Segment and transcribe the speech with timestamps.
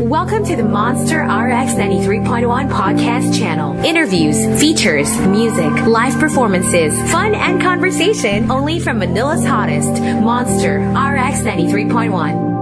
[0.00, 3.74] Welcome to the Monster RX 93.1 podcast channel.
[3.82, 12.55] Interviews, features, music, live performances, fun and conversation only from Manila's hottest, Monster RX 93.1.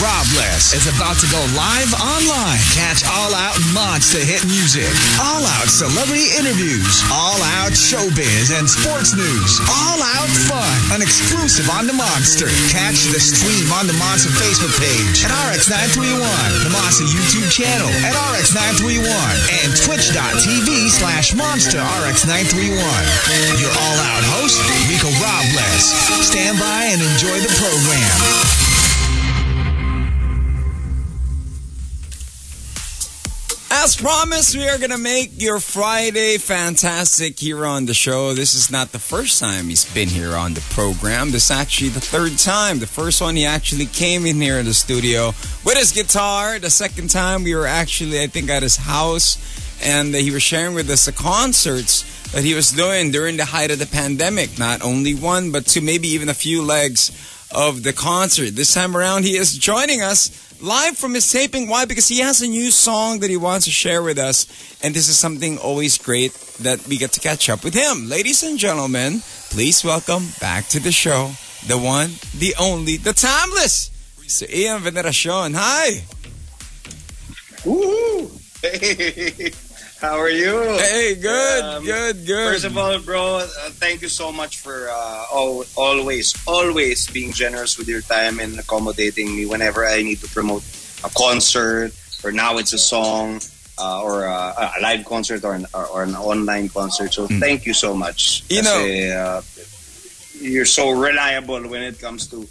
[0.00, 2.56] Robles is about to go live online.
[2.72, 4.88] Catch All Out Monster hit music,
[5.20, 11.68] All Out celebrity interviews, All Out showbiz and sports news, All Out fun, an exclusive
[11.68, 12.48] on the Monster.
[12.72, 18.16] Catch the stream on the Monster Facebook page at RX931, the Monster YouTube channel at
[18.16, 22.88] RX931, and twitch.tv slash Monster RX931.
[23.60, 25.84] Your All Out host, Rico Robles.
[26.24, 28.69] Stand by and enjoy the program.
[33.82, 38.34] As promised, we are going to make your Friday fantastic here on the show.
[38.34, 41.30] This is not the first time he's been here on the program.
[41.30, 42.78] This is actually the third time.
[42.78, 45.28] The first one, he actually came in here in the studio
[45.64, 46.58] with his guitar.
[46.58, 49.38] The second time, we were actually, I think, at his house,
[49.82, 53.70] and he was sharing with us the concerts that he was doing during the height
[53.70, 54.58] of the pandemic.
[54.58, 57.10] Not only one, but two, maybe even a few legs
[57.50, 58.56] of the concert.
[58.56, 61.68] This time around, he is joining us live from his taping.
[61.68, 61.84] Why?
[61.84, 64.46] Because he has a new song that he wants to share with us.
[64.82, 68.08] And this is something always great that we get to catch up with him.
[68.08, 71.32] Ladies and gentlemen, please welcome back to the show
[71.66, 73.90] the one, the only, the timeless,
[74.26, 75.54] Sir Ian Veneracion.
[75.54, 76.04] Hi.
[77.64, 78.30] Woo!
[78.62, 79.52] Hey.
[80.00, 80.62] How are you?
[80.78, 82.52] Hey, good, um, good, good.
[82.54, 85.24] First of all, bro, uh, thank you so much for uh,
[85.76, 90.64] always, always being generous with your time and accommodating me whenever I need to promote
[91.04, 91.92] a concert
[92.24, 93.40] or now it's a song
[93.78, 97.12] uh, or a, a, live concert or an, or, or an online concert.
[97.12, 97.38] So mm.
[97.38, 98.44] thank you so much.
[98.48, 99.42] You Kasi, know, uh,
[100.40, 102.48] you're so reliable when it comes to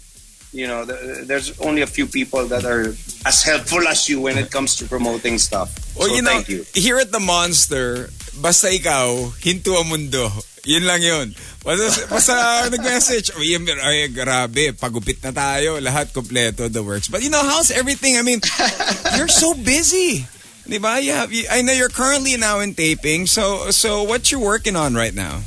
[0.52, 2.90] you know, there's only a few people that are
[3.26, 5.70] as helpful as you when it comes to promoting stuff.
[5.96, 6.66] Well, so you know, you.
[6.74, 10.30] Here at the Monster, basta ikaw, hinto ang mundo.
[10.64, 11.34] Yun lang yun.
[11.62, 12.34] Basta, basta
[12.74, 17.08] nag-message, oh, yun, ay, grabe, pagupit na tayo, lahat kompleto, the works.
[17.08, 18.18] But you know, how's everything?
[18.18, 18.40] I mean,
[19.16, 20.26] you're so busy.
[20.66, 21.02] Diba?
[21.02, 24.76] You have, you, I know you're currently now in taping, so so what you working
[24.76, 25.42] on right now?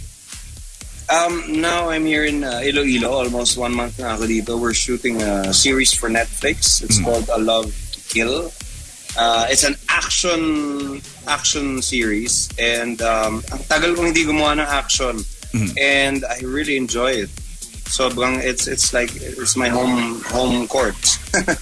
[1.14, 4.58] Um, now I'm here in uh, Iloilo, almost one month na ako dito.
[4.58, 6.82] We're shooting a series for Netflix.
[6.82, 7.06] It's mm.
[7.06, 8.50] called A Love to Kill.
[9.14, 15.22] Uh, it's an action action series and um, ang tagal kong hindi gumawa ng action
[15.54, 15.70] mm.
[15.78, 17.32] and I really enjoy it.
[17.94, 20.98] Sobrang it's it's like it's my home home court.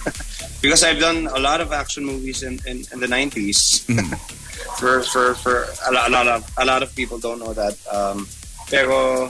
[0.64, 3.84] because I've done a lot of action movies in, in, in the 90s.
[3.84, 4.16] Mm.
[4.80, 7.76] for for for a lot, a lot of a lot of people don't know that
[7.92, 8.24] um,
[8.72, 9.28] pero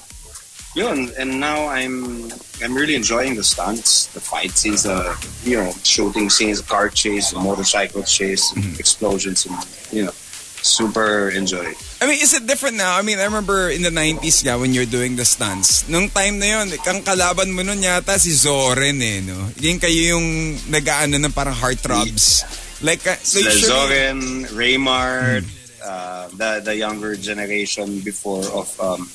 [0.74, 2.30] yun, and now I'm
[2.62, 7.34] I'm really enjoying the stunts, the fight scenes, the you know shooting scenes, car chase,
[7.34, 8.78] motorcycle chase, mm-hmm.
[8.78, 9.56] explosions, and
[9.92, 10.14] you know,
[10.62, 11.74] super enjoy.
[12.00, 12.96] I mean, is it different now?
[12.96, 15.86] I mean, I remember in the 90s nga when you're doing the stunts.
[15.88, 19.50] Nung time na yun, kang kalaban mo nun yata si Zoren eh, no?
[19.60, 22.42] Yung kayo yung nag-aano ng parang heartthrobs.
[22.82, 25.86] Like, uh, so Zoren, Raymart, mm.
[25.86, 29.06] uh, the, the younger generation before of um,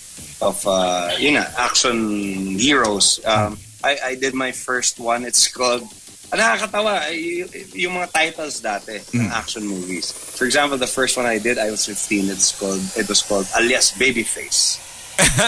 [0.42, 3.20] of uh, you know action heroes.
[3.26, 5.24] Um, I, I did my first one.
[5.26, 5.84] It's called
[6.32, 7.08] ah, nakakatawa
[7.74, 9.22] yung mga titles dati mm.
[9.22, 10.12] ng action movies.
[10.12, 12.30] For example, the first one I did, I was 15.
[12.30, 14.84] It's called it was called Alias Babyface.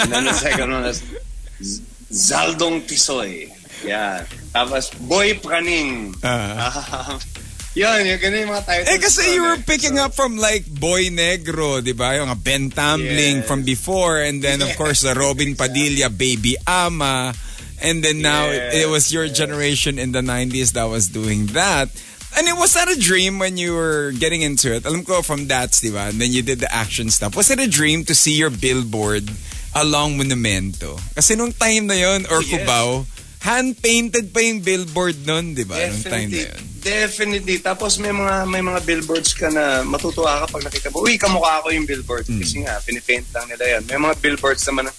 [0.03, 1.01] and then the second one was
[2.09, 3.53] Zaldong Tisoy.
[3.86, 4.25] Yeah.
[4.51, 6.16] Tapos Boy Praning.
[6.24, 7.19] Uh-huh.
[7.78, 8.90] Yun, yung ganun yung mga titles.
[8.90, 12.18] Eh, kasi you were picking so, up from like Boy Negro, di ba?
[12.18, 13.47] Yung Ben Tambling yes.
[13.47, 14.18] from before.
[14.18, 17.34] And then, of course, the Robin Padilla, Baby Ama.
[17.81, 18.74] And then now, yes.
[18.74, 21.94] it, was your generation in the 90s that was doing that.
[22.38, 24.86] And it was that a dream when you were getting into it?
[24.86, 26.09] Alam ko from Dats, di ba?
[26.09, 27.36] And then you did the action stuff.
[27.36, 29.30] Was it a dream to see your billboard
[29.74, 31.00] along Monumento?
[31.16, 32.50] Kasi nung time na yon or yes.
[33.39, 35.79] Hand-painted pa yung billboard nun, di ba?
[35.79, 36.61] Nung time na yun.
[36.79, 37.59] Definitely.
[37.59, 41.03] Tapos may mga may mga billboards ka na matutuwa ka pag nakita mo.
[41.03, 42.27] Uy, kamukha ko yung billboard.
[42.27, 42.39] Mm.
[42.39, 43.83] Kasi nga, pinipaint lang nila yan.
[43.88, 44.94] May mga billboards naman na,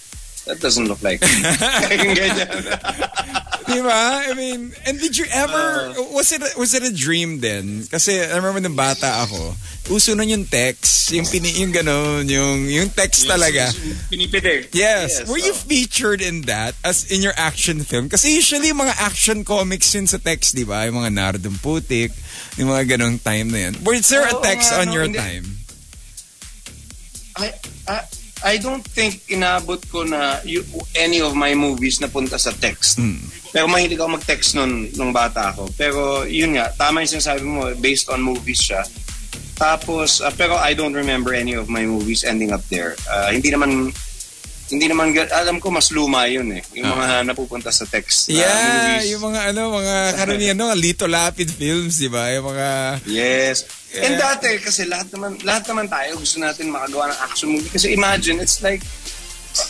[0.49, 1.21] that doesn't look like
[1.89, 2.49] ganyan.
[3.71, 4.03] diba?
[4.27, 7.87] I mean, and did you ever, uh, was it was it a dream then?
[7.87, 9.55] Kasi I remember nung bata ako,
[9.91, 13.71] uso nun yung text, yung pini, yung ganun, yung, yung text talaga.
[14.11, 14.71] Pinipitik.
[14.71, 15.23] Yes.
[15.23, 15.27] yes.
[15.27, 18.07] Were you featured in that as in your action film?
[18.07, 20.85] Kasi usually mga action comics yun sa text, di ba?
[20.85, 22.11] Yung mga Nardong Putik,
[22.55, 23.73] yung mga ganung time na yan.
[23.83, 25.19] Was there oh, a text nga, on no, your hindi.
[25.19, 25.45] time?
[27.35, 27.47] I,
[27.87, 27.95] I,
[28.41, 30.65] I don't think inabot ko na you,
[30.97, 32.97] any of my movies na punta sa text.
[33.51, 35.69] Pero mahilig ako mag-text nun nung bata ako.
[35.75, 38.81] Pero yun nga, tama yung sinasabi mo, based on movies siya.
[39.59, 42.97] Tapos, uh, pero I don't remember any of my movies ending up there.
[43.05, 43.93] Uh, hindi naman,
[44.71, 46.63] hindi naman, alam ko mas luma yun eh.
[46.79, 48.31] Yung mga napupunta sa text.
[48.31, 48.41] Yeah,
[48.97, 49.13] movies.
[49.13, 52.31] yung mga ano, mga karamihan no, Lito Lapid films, di ba?
[52.33, 52.67] Yung mga
[53.05, 53.69] Yes.
[53.91, 54.07] Yeah.
[54.07, 57.67] And dati, kasi lahat naman, lahat naman tayo gusto natin makagawa ng action movie.
[57.67, 58.79] Kasi imagine, it's like,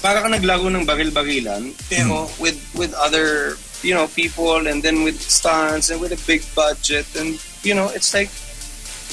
[0.05, 5.17] para ka naglaro ng baril-barilan, pero with with other, you know, people, and then with
[5.17, 8.29] stunts, and with a big budget, and, you know, it's like,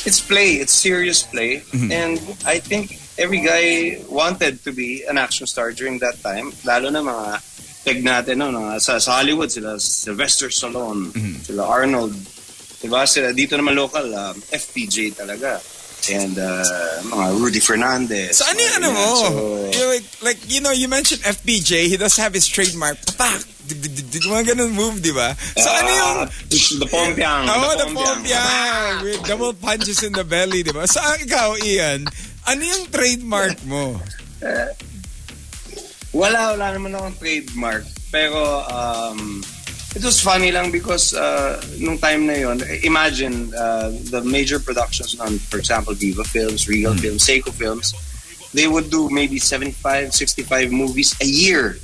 [0.04, 1.64] it's play, it's serious play.
[1.88, 6.92] And I think every guy wanted to be an action star during that time, lalo
[6.92, 7.26] na mga
[7.82, 11.10] peg natin, no, no, sa, sa Hollywood, sila Sylvester Stallone,
[11.42, 12.12] sila Arnold,
[12.78, 13.02] Diba?
[13.06, 15.58] Sila, dito naman local, um, FPJ talaga.
[16.08, 18.38] And uh, mga Rudy Fernandez.
[18.38, 19.06] So ano yung ano mo?
[19.18, 19.28] So,
[19.74, 22.96] Yung like, like, you know, you mentioned FPJ, he does have his trademark.
[23.02, 23.44] Papak!
[23.68, 25.34] Mga ganun move, di ba?
[25.58, 26.14] So ano yung...
[26.24, 26.26] ah,
[26.80, 27.44] the Pompiang.
[27.50, 28.92] Oh, the pompiang!
[29.04, 30.88] With double punches in the belly, di ba?
[30.88, 32.08] So ikaw, Ian,
[32.48, 34.00] ano yung trademark mo?
[36.16, 37.84] Wala, wala naman akong trademark.
[38.08, 39.44] Pero, um,
[39.98, 45.18] it was funny lang because uh, nung time na yon, imagine uh, the major productions
[45.18, 47.90] on, for example, Viva Films, Regal Films, Seiko Films,
[48.54, 51.76] they would do maybe 75, 65 movies a year.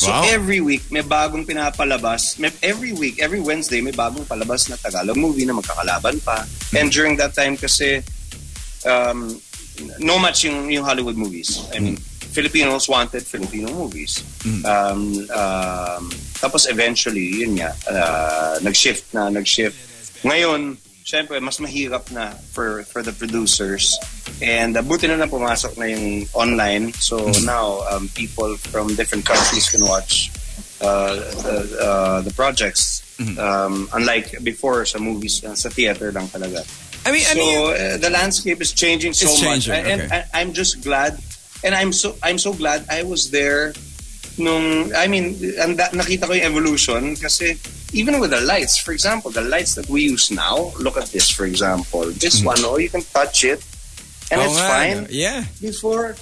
[0.00, 0.24] So Wow.
[0.32, 2.40] every week, may bagong pinapalabas.
[2.40, 6.48] May, every week, every Wednesday, may bagong palabas na Tagalog movie na magkakalaban pa.
[6.72, 8.00] And during that time kasi,
[8.88, 9.36] um,
[10.00, 11.60] no much yung, yung Hollywood movies.
[11.76, 11.96] I mean,
[12.32, 14.24] Filipinos wanted Filipino movies.
[14.64, 16.10] Um, um,
[16.40, 19.76] tapos eventually, yun nga, uh, nag-shift na, nag-shift.
[20.22, 23.96] Ngayon, syempre, mas mahirap na for for the producers.
[24.44, 26.92] And uh, buti na lang pumasok na yung online.
[26.94, 30.30] So now, um, people from different countries can watch
[30.84, 33.02] uh, the, uh, the projects.
[33.18, 36.62] Um, unlike before sa movies, uh, sa theater lang talaga.
[37.02, 37.66] I mean, ano yung...
[37.66, 40.14] So uh, the landscape is changing so much, changing, and, okay.
[40.14, 41.18] and I'm just glad,
[41.64, 43.74] and I'm so I'm so glad I was there.
[44.38, 47.58] Nung I mean, and that, nakita ko yung evolution kasi
[47.92, 50.70] even with the lights, for example, the lights that we use now.
[50.78, 52.06] Look at this, for example.
[52.14, 53.58] This one, oh, you can touch it,
[54.30, 54.98] and Oo it's nga, fine.
[55.04, 55.10] no?
[55.10, 55.42] Yeah.
[55.60, 56.14] Before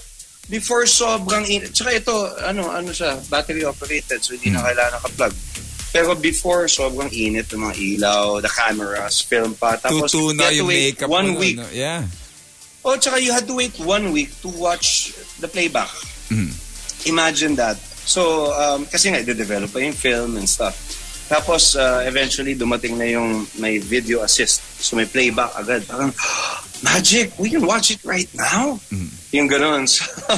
[0.49, 1.75] before sobrang init.
[1.75, 4.71] Tsaka ito, ano, ano siya, battery operated, so hindi na Hmm.
[4.71, 5.35] kailangan naka-plug.
[5.91, 9.75] Pero before, sobrang init ng mga ilaw, the cameras, film pa.
[9.75, 11.59] Tapos, Tutuna you had to wait makeup one mo, week.
[11.59, 12.07] ano, Yeah.
[12.87, 15.11] Oh, tsaka you had to wait one week to watch
[15.43, 15.91] the playback.
[17.07, 17.75] Imagine that.
[18.07, 20.79] So, um, kasi nga, i-develop pa yung film and stuff.
[21.27, 24.63] Tapos, uh, eventually, dumating na yung may video assist.
[24.79, 25.83] So, may playback agad.
[25.91, 26.15] Parang,
[26.87, 28.79] magic, we can watch it right now.
[29.35, 29.91] Yung ganun.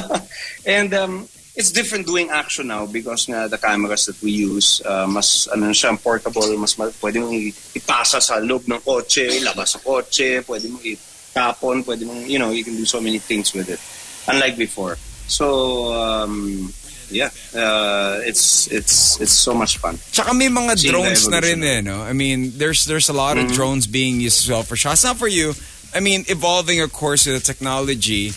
[0.65, 1.29] And um,
[1.59, 5.69] it's different doing action now because nga the cameras that we use, uh, mas ano
[5.75, 7.35] siya, portable, mas ma- pwede mong
[7.75, 12.49] ipasa sa loob ng kotse, ilabas sa kotse, pwede mong itapon, pwede mong, you know,
[12.49, 13.77] you can do so many things with it.
[14.25, 14.97] Unlike before.
[15.27, 16.71] So, um,
[17.11, 19.97] yeah, uh, it's it's it's so much fun.
[20.11, 22.01] Tsaka may mga Seeing drones na rin eh, no?
[22.01, 25.03] I mean, there's there's a lot of drones being used as well for shots.
[25.03, 25.53] Not for you.
[25.93, 28.31] I mean, evolving, of course, with the technology.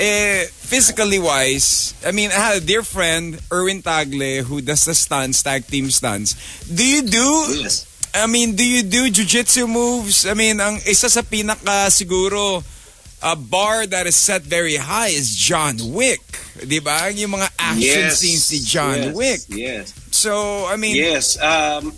[0.00, 4.94] Eh, physically wise, I mean, I had a dear friend, Erwin Tagle, who does the
[4.94, 6.32] stunts, tag team stunts.
[6.64, 7.28] Do you do,
[7.60, 7.84] Yes.
[8.14, 10.24] I mean, do you do jujitsu moves?
[10.26, 12.64] I mean, ang isa sa pinaka siguro
[13.22, 16.20] a bar that is set very high is John Wick.
[16.60, 17.08] Di ba?
[17.12, 18.20] Yung mga action Yes.
[18.20, 19.40] scenes ni John yes, Wick.
[19.52, 19.84] Yes.
[20.10, 21.36] So, I mean, Yes.
[21.40, 21.92] Um,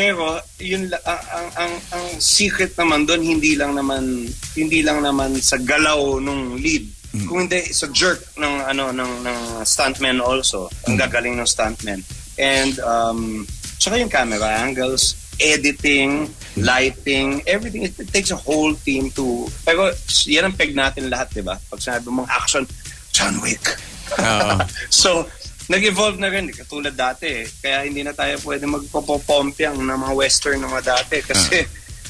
[0.00, 4.24] pero yun ang, ang ang ang secret naman doon hindi lang naman
[4.56, 6.88] hindi lang naman sa galaw nung lead
[7.28, 12.00] kung hindi sa jerk ng ano ng ng stuntman also ang gagaling ng stuntman
[12.40, 13.44] and um
[13.76, 16.28] tsaka yung camera angles editing
[16.60, 19.88] lighting everything it, it takes a whole team to pero
[20.28, 22.62] yan ang peg natin lahat di ba pag sinabi mong action
[23.10, 23.80] John Wick
[24.18, 24.58] Oo.
[24.90, 25.26] so,
[25.70, 26.50] nag-evolve na rin.
[26.50, 27.26] Katulad dati.
[27.30, 27.44] eh.
[27.46, 31.22] Kaya hindi na tayo pwede magpopopompiang ng mga western ng mga dati.
[31.22, 31.62] Kasi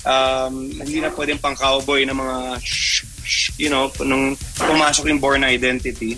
[0.09, 5.21] um, hindi na pwedeng pang cowboy ng mga shh, shh, you know, nung pumasok yung
[5.21, 6.17] Born Identity.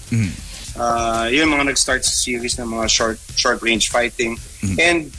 [0.78, 4.38] Uh, yun mga nag-start sa series ng mga short short range fighting.
[4.78, 5.10] And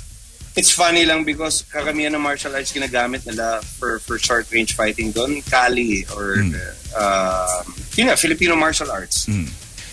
[0.55, 5.11] it's funny lang because karamihan ng martial arts ginagamit nila for for short range fighting
[5.11, 6.37] doon, Kali or
[6.95, 7.61] uh,
[7.97, 9.25] yun nga, Filipino martial arts.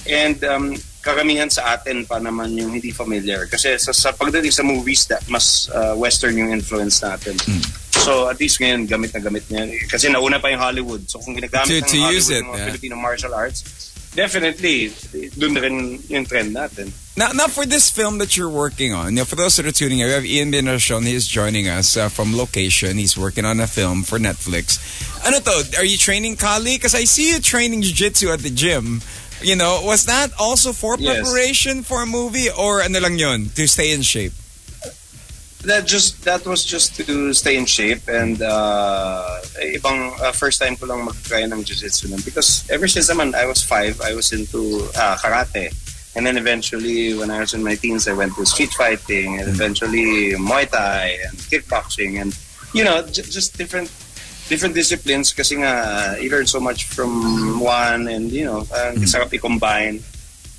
[0.09, 3.49] And um, karamihan sa atin pa naman yung hindi familiar.
[3.49, 7.37] Kasi sa, sa pagdating sa movies, that mas uh, western yung influence natin.
[8.01, 9.69] So at least ngayon, gamit na gamit niya.
[9.89, 11.05] Kasi nauna pa yung Hollywood.
[11.09, 12.69] So kung ginagamit To- ng to Hollywood it, mga yeah.
[12.73, 14.93] Filipino martial arts, definitely,
[15.39, 16.93] dun rin yung trend natin.
[17.17, 19.73] Now, now for this film that you're working on, you know, for those that are
[19.73, 21.05] tuning in, we have Ian Binarshon.
[21.05, 22.97] He's joining us uh, from location.
[22.97, 24.79] He's working on a film for Netflix.
[25.27, 25.77] Ano to?
[25.79, 26.77] Are you training Kali?
[26.77, 29.03] Because I see you training jiu-jitsu at the gym.
[29.43, 31.21] You know, was that also for Yes.
[31.21, 34.33] preparation for a movie or ano lang yun, to stay in shape?
[35.65, 39.45] That just that was just to stay in shape and uh,
[39.77, 43.45] ibang uh, first time ko lang mag-try ng jiu-jitsu nun because ever since naman I
[43.45, 45.69] was five, I was into uh, karate.
[46.17, 49.47] And then eventually, when I was in my teens, I went to street fighting and
[49.53, 52.33] eventually Muay Thai and kickboxing and
[52.73, 53.93] you know j- just different
[54.49, 59.29] different disciplines kasi nga you learn so much from one and you know uh, sarap
[59.37, 60.01] i-combine.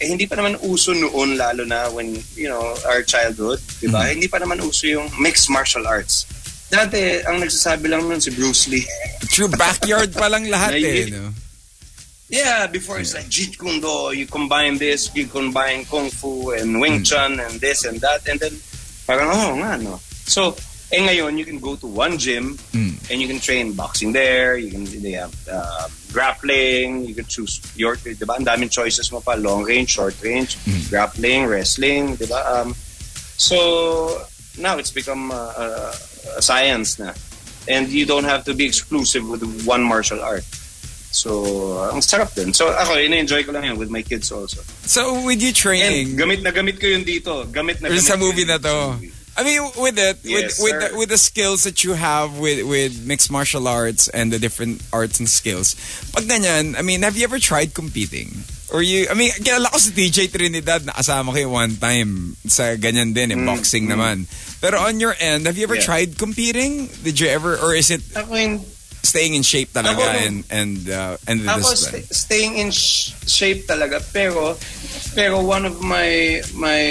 [0.01, 4.10] Eh, hindi pa naman uso noon lalo na when, you know, our childhood, di ba?
[4.10, 6.25] Hindi pa naman uso yung mixed martial arts.
[6.74, 8.88] Dati, ang nagsasabi lang nun si Bruce Lee.
[9.34, 11.05] True, backyard pa lang lahat eh.
[11.13, 11.29] No?
[12.31, 16.79] Yeah, before it's like Jeet Kune Do, you combine this, you combine Kung Fu and
[16.79, 18.55] Wing Chun and this and that, and then
[19.05, 20.00] parang, oh nga, no.
[20.25, 20.55] So,
[20.96, 22.58] eh ngayon, you can go to one gym
[23.12, 27.60] and you can train boxing there, you can, they have uh, grappling, you can choose
[27.75, 30.58] your, di ba, ang daming choices mo pa, long range, short range,
[30.89, 32.44] grappling, wrestling, di ba?
[32.62, 32.75] Um,
[33.38, 34.22] so,
[34.60, 35.68] now it's become uh, a,
[36.38, 37.13] a science na.
[37.68, 40.44] And you don't have to be exclusive with one martial art.
[41.12, 42.56] So, ang sarap din.
[42.56, 44.63] So, ako, ina-enjoy ko lang yun with my kids also.
[44.88, 47.46] So with you And training, gamit na gamit ko yun dito.
[47.51, 48.98] Gamit na gamit sa movie na to.
[48.98, 49.21] movie.
[49.38, 52.68] I mean, with it, Yes, with with the, with the skills that you have with
[52.68, 55.74] with mixed martial arts and the different arts and skills.
[56.12, 58.44] Pag ganyan, I mean, have you ever tried competing?
[58.72, 62.76] Or you, I mean, kilala ko si TJ Trinidad na kasama ko one time sa
[62.80, 64.28] ganyan din, eh, boxing naman.
[64.64, 65.90] Pero on your end, have you ever Mm, Yeah.
[65.92, 66.88] tried competing?
[67.04, 68.64] Did you ever, or is it Ako yung
[69.01, 73.65] staying in shape talaga Ako, and and uh, and Ako sta- staying in sh- shape
[73.65, 74.58] talaga pero
[75.17, 76.84] pero one of my my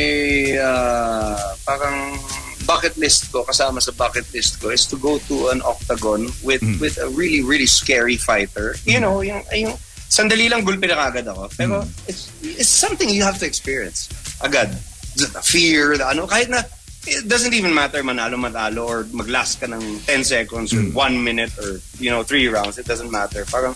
[0.58, 2.18] uh, parang
[2.66, 6.62] bucket list ko kasama sa bucket list ko is to go to an octagon with
[6.78, 8.74] with a really really scary fighter.
[8.84, 9.74] You know, yung yung
[10.10, 11.50] sandali lang gulpi na kagad ako.
[11.54, 14.10] Pero it's it's something you have to experience
[14.42, 14.74] agad.
[15.18, 16.62] The fear, the ano kahit na
[17.07, 20.92] it doesn't even matter manalo matalo or maglast ka ng 10 seconds or hmm.
[20.92, 23.73] 1 minute or you know 3 rounds it doesn't matter parang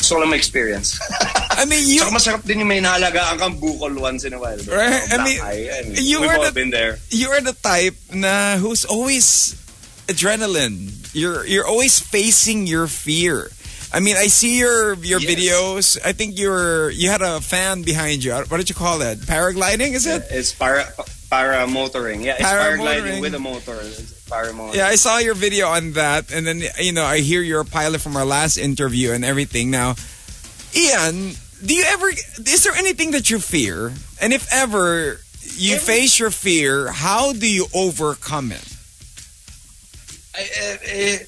[0.00, 0.96] gusto ko lang ma-experience
[1.60, 4.56] I mean, you Saka masarap din yung may nahalagaan kang bukol once in a while
[4.64, 7.56] Right, I mean, I mean, eh, you we've were all the- been there you're the
[7.56, 9.56] type na who's always
[10.10, 10.90] adrenaline.
[11.14, 13.50] You're you're always facing your fear.
[13.92, 15.30] I mean, I see your your Yes.
[15.30, 15.86] videos.
[16.04, 18.34] I think you're you had a fan behind you.
[18.34, 19.18] What did you call that?
[19.18, 20.26] Paragliding, is it?
[20.30, 20.90] it's para
[21.30, 22.78] para motoring yeah it's Paramotoring.
[22.78, 26.62] paragliding with a motor it's paramotoring Yeah, I saw your video on that, and then
[26.78, 29.70] you know I hear you're a pilot from our last interview and everything.
[29.70, 29.94] Now,
[30.74, 31.32] Ian,
[31.64, 32.08] do you ever?
[32.10, 33.92] Is there anything that you fear?
[34.20, 35.18] And if ever
[35.56, 38.66] you face your fear, how do you overcome it?
[40.34, 40.42] I,
[40.86, 41.18] I,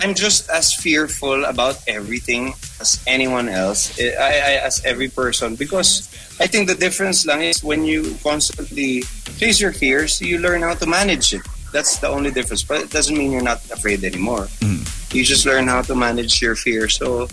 [0.00, 3.98] I'm just as fearful about everything as anyone else.
[3.98, 6.10] Eh, I, I, as every person because
[6.42, 9.02] I think the difference lang is when you constantly
[9.38, 11.42] face your fears, you learn how to manage it.
[11.72, 12.62] That's the only difference.
[12.66, 14.50] But it doesn't mean you're not afraid anymore.
[14.60, 14.82] Mm.
[15.14, 16.88] You just learn how to manage your fear.
[16.88, 17.28] So,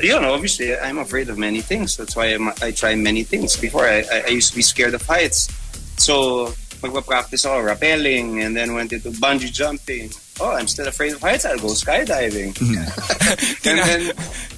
[0.00, 1.96] you know, obviously, I'm afraid of many things.
[1.96, 3.56] That's why I'm, I try many things.
[3.56, 5.48] Before, I, I, I used to be scared of heights.
[5.96, 10.10] So, magpa-practice ako rappelling and then went into bungee jumping.
[10.40, 11.44] Oh, I'm still afraid of heights.
[11.44, 12.54] I'll go skydiving.
[13.66, 14.00] and then,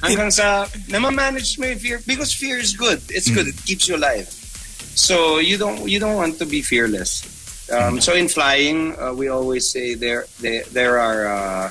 [0.04, 2.00] hanggang sa, namamanage mo yung fear.
[2.06, 3.00] Because fear is good.
[3.08, 3.48] It's good.
[3.48, 4.28] It keeps you alive.
[4.28, 7.24] So, you don't you don't want to be fearless.
[7.72, 11.70] Um, so, in flying, uh, we always say there, there, there are uh,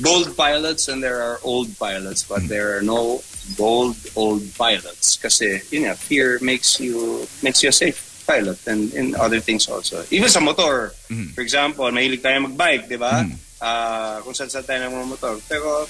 [0.00, 3.22] bold pilots and there are old pilots, but there are no
[3.56, 5.16] bold old pilots.
[5.16, 10.04] Kasi, yun nga, fear makes you, makes you safe pilot and in other things also.
[10.12, 10.92] Even sa motor.
[11.32, 13.24] For example, mahilig tayo magbike, di ba?
[13.64, 15.40] Ah, kung saan saan tayo motor.
[15.48, 15.88] Pero,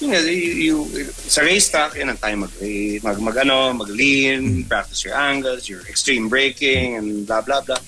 [0.00, 0.76] yun nga, you, you,
[1.28, 2.52] sa racetrack, yun ang tayo mag,
[3.04, 7.78] mag, mag, ano, mag lean, practice your angles, your extreme braking, and blah, blah, blah.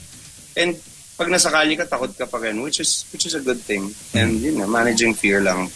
[0.53, 0.77] And
[1.17, 3.97] pag nasakali ka, takot ka pa rin, which is, which is a good thing.
[4.13, 5.73] And, yun nga, managing fear lang.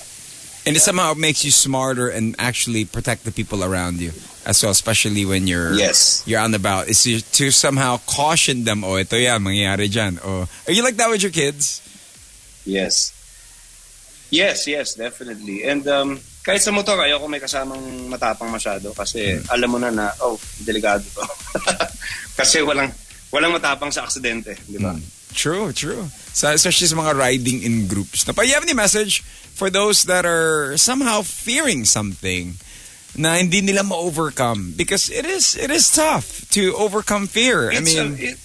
[0.62, 4.12] And it somehow makes you smarter and actually protect the people around you
[4.44, 6.22] as well, especially when you're Yes.
[6.26, 6.88] you're on the bout.
[6.88, 10.18] Is to, to somehow caution them, oh, ito yan, mangyayari dyan.
[10.24, 11.80] Oh, are you like that with your kids?
[12.64, 13.12] Yes.
[14.30, 15.62] Yes, yes, definitely.
[15.64, 20.08] And um, kahit sa motor, ayoko may kasamang matapang masyado kasi alam mo na na,
[20.24, 21.22] oh, delikado to.
[22.40, 22.88] kasi walang
[23.28, 24.96] walang matapang sa aksidente, di ba?
[25.32, 26.08] True, true.
[26.32, 28.28] So, especially sa mga riding in groups.
[28.28, 32.60] Now, you have any message for those that are somehow fearing something?
[33.16, 37.70] Na hindi nila ma-overcome because it is it is tough to overcome fear.
[37.70, 38.38] I mean, a- it,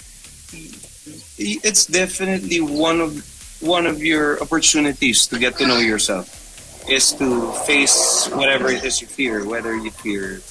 [1.63, 3.23] it's definitely one of
[3.61, 6.37] one of your opportunities to get to know yourself
[6.89, 10.41] is to face whatever it is you fear, whether you fear,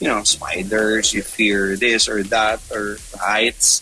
[0.00, 3.80] you know, spiders, you fear this or that, or heights,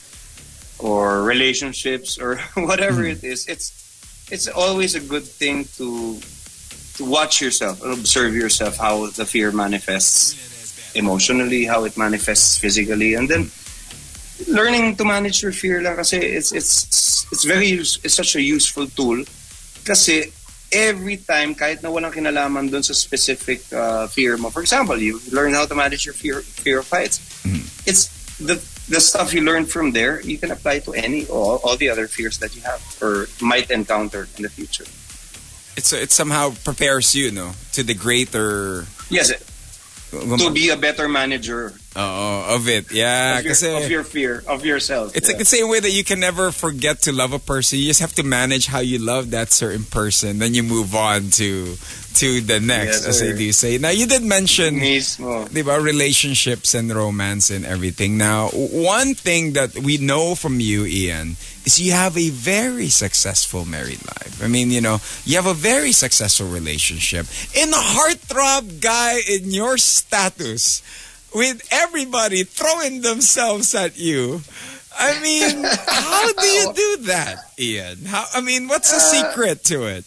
[0.78, 3.16] or relationships, or whatever hmm.
[3.16, 3.46] it is.
[3.48, 3.76] It's
[4.30, 6.18] it's always a good thing to
[7.00, 13.28] watch yourself, and observe yourself, how the fear manifests emotionally, how it manifests physically, and
[13.28, 13.50] then
[14.48, 18.86] learning to manage your fear lang kasi it's it's it's very it's such a useful
[18.86, 19.20] tool
[19.84, 20.32] kasi
[20.72, 25.20] every time kahit na walang kinalaman doon sa specific uh, fear mo for example you
[25.34, 27.20] learn how to manage your fear fear of heights
[27.84, 28.56] it's the
[28.88, 32.06] the stuff you learn from there you can apply to any all, all the other
[32.06, 34.86] fears that you have or might encounter in the future
[35.76, 39.32] it's it somehow prepares you, no, to the greater yes.
[40.10, 42.90] To be a better manager Of it.
[42.92, 45.34] Yeah, of, your, kasi of your fear of yourself It's Yeah.
[45.34, 47.78] like the same way that you can never forget to love a person.
[47.78, 50.38] You just have to manage how you love that certain person.
[50.38, 51.76] Then you move on to
[52.14, 53.78] to the next, Yes, as they do say.
[53.78, 58.18] Now, you did mention ba, relationships and romance and everything.
[58.18, 63.64] Now, one thing that we know from you, Ian, is you have a very successful
[63.64, 64.42] married life.
[64.42, 67.26] I mean, you know, you have a very successful relationship.
[67.54, 70.82] In a heartthrob guy in your status,
[71.34, 74.42] with everybody throwing themselves at you.
[74.98, 78.04] I mean, how do you do that, Ian?
[78.04, 80.04] How, I mean, what's the secret to it?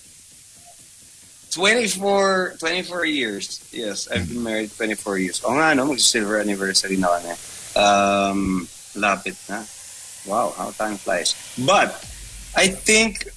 [1.52, 3.70] 24, 24 years.
[3.72, 5.44] Yes, I've been married 24 years.
[5.46, 7.30] O nga, no, mag-silver anniversary na kami.
[7.78, 9.64] Um, lapit na.
[10.26, 11.36] Wow, how time flies.
[11.58, 11.94] But,
[12.58, 13.28] I think,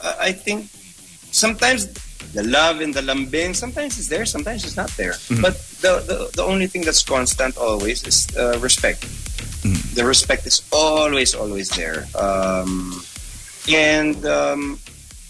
[0.00, 0.68] uh, I think
[1.32, 1.88] sometimes
[2.32, 5.14] the love and the lambing, sometimes it's there, sometimes it's not there.
[5.40, 9.06] But the, the, the only thing that's constant always is uh, respect.
[9.94, 12.06] The respect is always, always there.
[12.14, 13.02] Um,
[13.68, 14.78] and, um,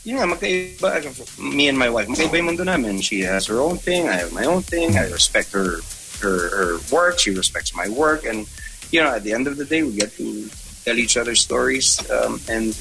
[0.05, 1.05] yun nga, magkaiba,
[1.39, 3.01] me and my wife, magkaiba yung mundo namin.
[3.01, 4.97] She has her own thing, I have my own thing.
[4.97, 5.81] I respect her,
[6.21, 8.25] her, her work, she respects my work.
[8.25, 8.47] And,
[8.91, 10.49] you know, at the end of the day, we get to
[10.85, 12.75] tell each other stories um, and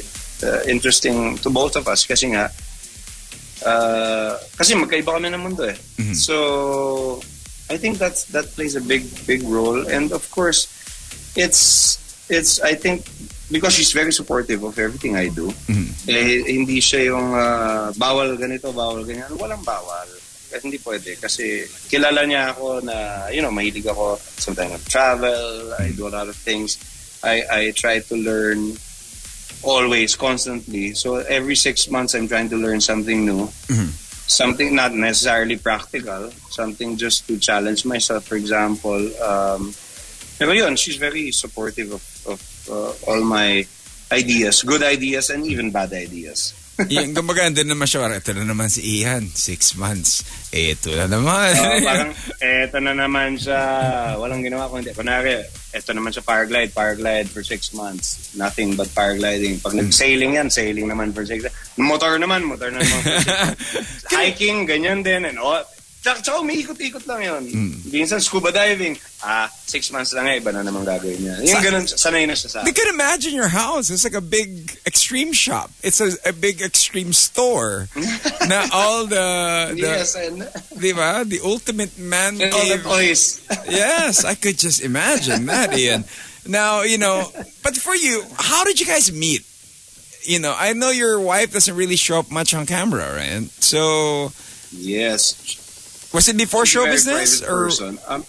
[0.43, 2.05] uh, interesting to both of us.
[2.05, 2.51] Kasi nga,
[3.65, 5.77] uh, kasi magkaiba kami ng mundo eh.
[6.13, 7.21] So,
[7.69, 9.87] I think that's that plays a big, big role.
[9.87, 10.67] And of course,
[11.35, 13.03] it's, it's, I think,
[13.51, 15.51] because she's very supportive of everything I do,
[16.07, 19.35] eh, hindi siya yung ah, bawal ganito, bawal ganyan.
[19.35, 20.07] Walang bawal.
[20.47, 21.19] Kasi hindi pwede.
[21.19, 24.15] Kasi kilala niya ako na, you know, mahilig ako.
[24.39, 26.79] Sometimes I travel, I do a lot of things.
[27.23, 28.79] I, I try to learn
[29.63, 30.93] always, constantly.
[30.93, 33.49] So every six months, I'm trying to learn something new.
[34.27, 36.31] Something not necessarily practical.
[36.49, 38.99] Something just to challenge myself, for example.
[39.23, 39.73] Um,
[40.38, 43.65] pero yun, she's very supportive of, of uh, all my
[44.12, 46.53] ideas, good ideas and even bad ideas.
[46.93, 50.21] yung kumbaga, andun naman siya, parang, ito na naman si Ian, six months.
[50.53, 51.51] Ito na naman.
[51.57, 53.61] Uh, parang, eto na naman siya,
[54.21, 55.41] walang ginawa kundi, kunwari,
[55.73, 58.33] eto naman siya paraglide, paraglide for six months.
[58.37, 59.57] Nothing but paragliding.
[59.57, 63.65] Pag nag-sailing yan, sailing naman for six Motor naman, motor na naman for six months.
[64.13, 65.25] Hiking, ganyan din.
[65.25, 65.65] And all,
[66.07, 67.43] tsaka, tsaka umiikot-ikot lang yun.
[67.91, 71.35] Minsan scuba diving, ah, six months lang eh, iba na naman gagawin niya.
[71.43, 73.91] Yung ganun, sanay na siya sa You can imagine your house.
[73.91, 75.71] It's like a big extreme shop.
[75.83, 77.91] It's a, a big extreme store.
[78.47, 80.47] na all the, the Yes, and,
[80.79, 81.27] di ba?
[81.27, 83.43] The ultimate man all the toys.
[83.67, 86.07] yes, I could just imagine that, Ian.
[86.47, 87.27] Now, you know,
[87.63, 89.43] but for you, how did you guys meet?
[90.23, 93.43] You know, I know your wife doesn't really show up much on camera, right?
[93.59, 94.31] So,
[94.71, 95.35] yes,
[96.17, 97.69] was it before show business or.
[98.10, 98.25] Um,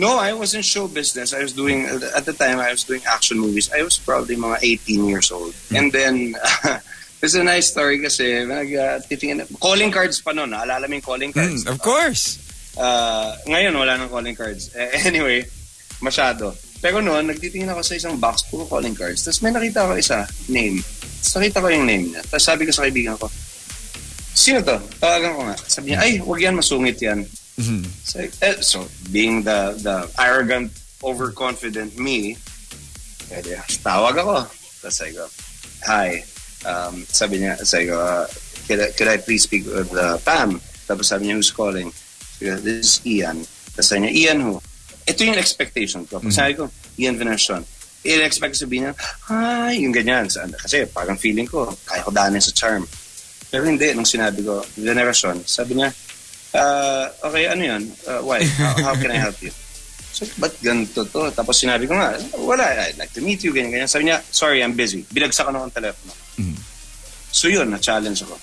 [0.00, 1.36] no, I was in show business.
[1.36, 1.84] I was doing
[2.16, 2.56] at the time.
[2.56, 3.68] I was doing action movies.
[3.68, 5.76] I was probably mga 18 years old, Hmm.
[5.76, 6.14] and then
[7.22, 10.56] it's a nice story kasi nag uh, titingin calling cards pa noon.
[10.56, 11.68] Naalala mo yung calling cards?
[11.68, 12.40] Hmm, of course.
[12.80, 14.72] Uh, ngayon wala nang calling cards.
[14.72, 15.44] Eh, anyway,
[16.00, 16.56] masyado.
[16.80, 19.20] Pero noon, nagtitingin ako sa isang box, puro calling cards.
[19.20, 20.80] Tapos may nakita ako isa, name.
[20.80, 22.24] Tapos nakita ko yung name niya.
[22.24, 23.28] Tapos sabi ko sa kaibigan ko,
[24.34, 24.76] sino to?
[25.00, 25.56] Tawagan ko nga.
[25.66, 27.26] Sabi niya, ay, wag yan, masungit yan.
[27.60, 27.84] Mhm.
[28.04, 30.72] So, eh, so being the the arrogant,
[31.04, 32.36] overconfident me,
[33.28, 34.48] pwede, tawag ako.
[34.80, 35.26] Tapos I go,
[35.84, 36.08] hi.
[36.64, 38.24] Um, sabi niya, sabi ko, uh,
[38.68, 40.60] could, I, could I please speak with uh, Pam?
[40.88, 41.92] Tapos sabi niya, who's calling?
[42.40, 43.44] Ko, this is Ian.
[43.76, 44.54] Tapos sabi niya, Ian who?
[45.08, 46.20] Ito yung expectation ko.
[46.20, 46.68] Pag sabi ko,
[47.00, 47.64] Ian Veneracion.
[48.00, 48.94] I-expect sabihin niya,
[49.28, 50.24] hi, yung ganyan.
[50.28, 52.88] Kasi parang feeling ko, kaya ko daanin sa charm.
[53.50, 55.90] Pero hindi, nung sinabi ko, Veneracion, sabi niya,
[56.54, 57.82] uh, okay, ano yun?
[58.06, 58.40] Uh, why?
[58.46, 59.52] How, how can I help you?
[60.10, 61.30] So, ba't ganito to?
[61.30, 63.86] Tapos sinabi ko nga, wala, I'd like to meet you, ganyan, ganyan.
[63.86, 65.06] Sabi niya, sorry, I'm busy.
[65.06, 66.12] Binagsakan ako ng telepono.
[66.34, 66.58] Mm.
[67.30, 68.36] So yun, na-challenge ako.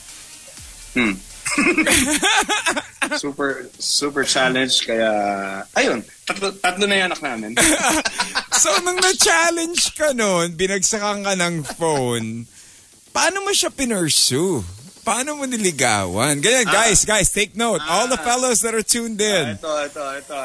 [0.95, 1.15] Hmm.
[3.21, 4.87] super, super challenge.
[4.87, 5.11] Kaya,
[5.75, 7.51] ayun, tatlo, tatlo na yung anak namin.
[8.57, 12.49] So, nung na-challenge ka nun, binagsakan ka ng phone,
[13.13, 14.65] paano mo siya pinursue?
[15.07, 16.43] Paano mo niligawan?
[16.43, 17.79] Ganyan, guys, guys, take note.
[17.87, 19.55] All the fellows that are tuned Ah, in.
[19.55, 20.35] ito, ito, ito.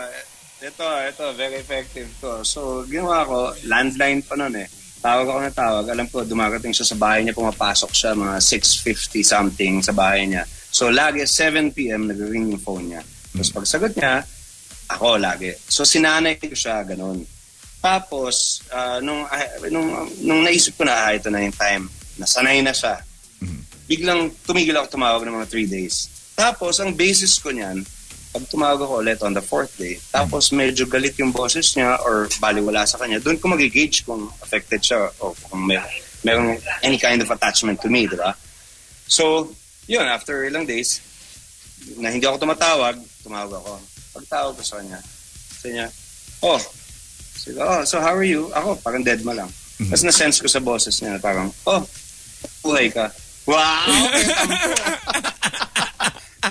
[0.62, 2.46] Ito, ito, very effective to.
[2.46, 4.70] So, ginawa ko, landline pa nun eh.
[5.02, 5.84] Tawag ako na tawag.
[5.90, 10.46] Alam ko, dumarating siya sa bahay niya, pumapasok siya, mga 6.50 something sa bahay niya.
[10.70, 12.06] So, lagi 7 p.m.
[12.06, 13.02] nag-ring yung phone niya.
[13.34, 14.22] Tapos pagsagot niya,
[14.94, 15.50] ako lagi.
[15.66, 17.26] So, sinanay ko siya, ganun.
[17.82, 19.42] Tapos, ah, nung, ah,
[19.74, 19.90] nung,
[20.22, 23.02] nung naisip ko na, ah, ito na yung time, nasanay na siya.
[23.92, 26.08] Biglang tumigil ako tumawag ng mga 3 days.
[26.32, 27.84] Tapos, ang basis ko niyan,
[28.32, 32.32] pag tumawag ako ulit on the fourth day, tapos medyo galit yung boses niya or
[32.40, 35.76] baliwala sa kanya, doon ko mag-gauge kung affected siya o kung may,
[36.24, 38.32] merong any kind of attachment to me, di ba?
[39.04, 39.52] So,
[39.84, 41.04] yun, after ilang days,
[42.00, 43.76] na hindi ako tumatawag, tumawag ako.
[44.16, 45.04] Pagtawag ko sa kanya,
[45.60, 45.92] sabi niya,
[46.40, 48.48] oh, ko, oh, so how are you?
[48.56, 49.52] Ako, parang dead ma lang.
[49.76, 51.84] Tapos na-sense ko sa boses niya, parang, oh,
[52.64, 53.12] buhay ka.
[53.42, 53.86] Wow!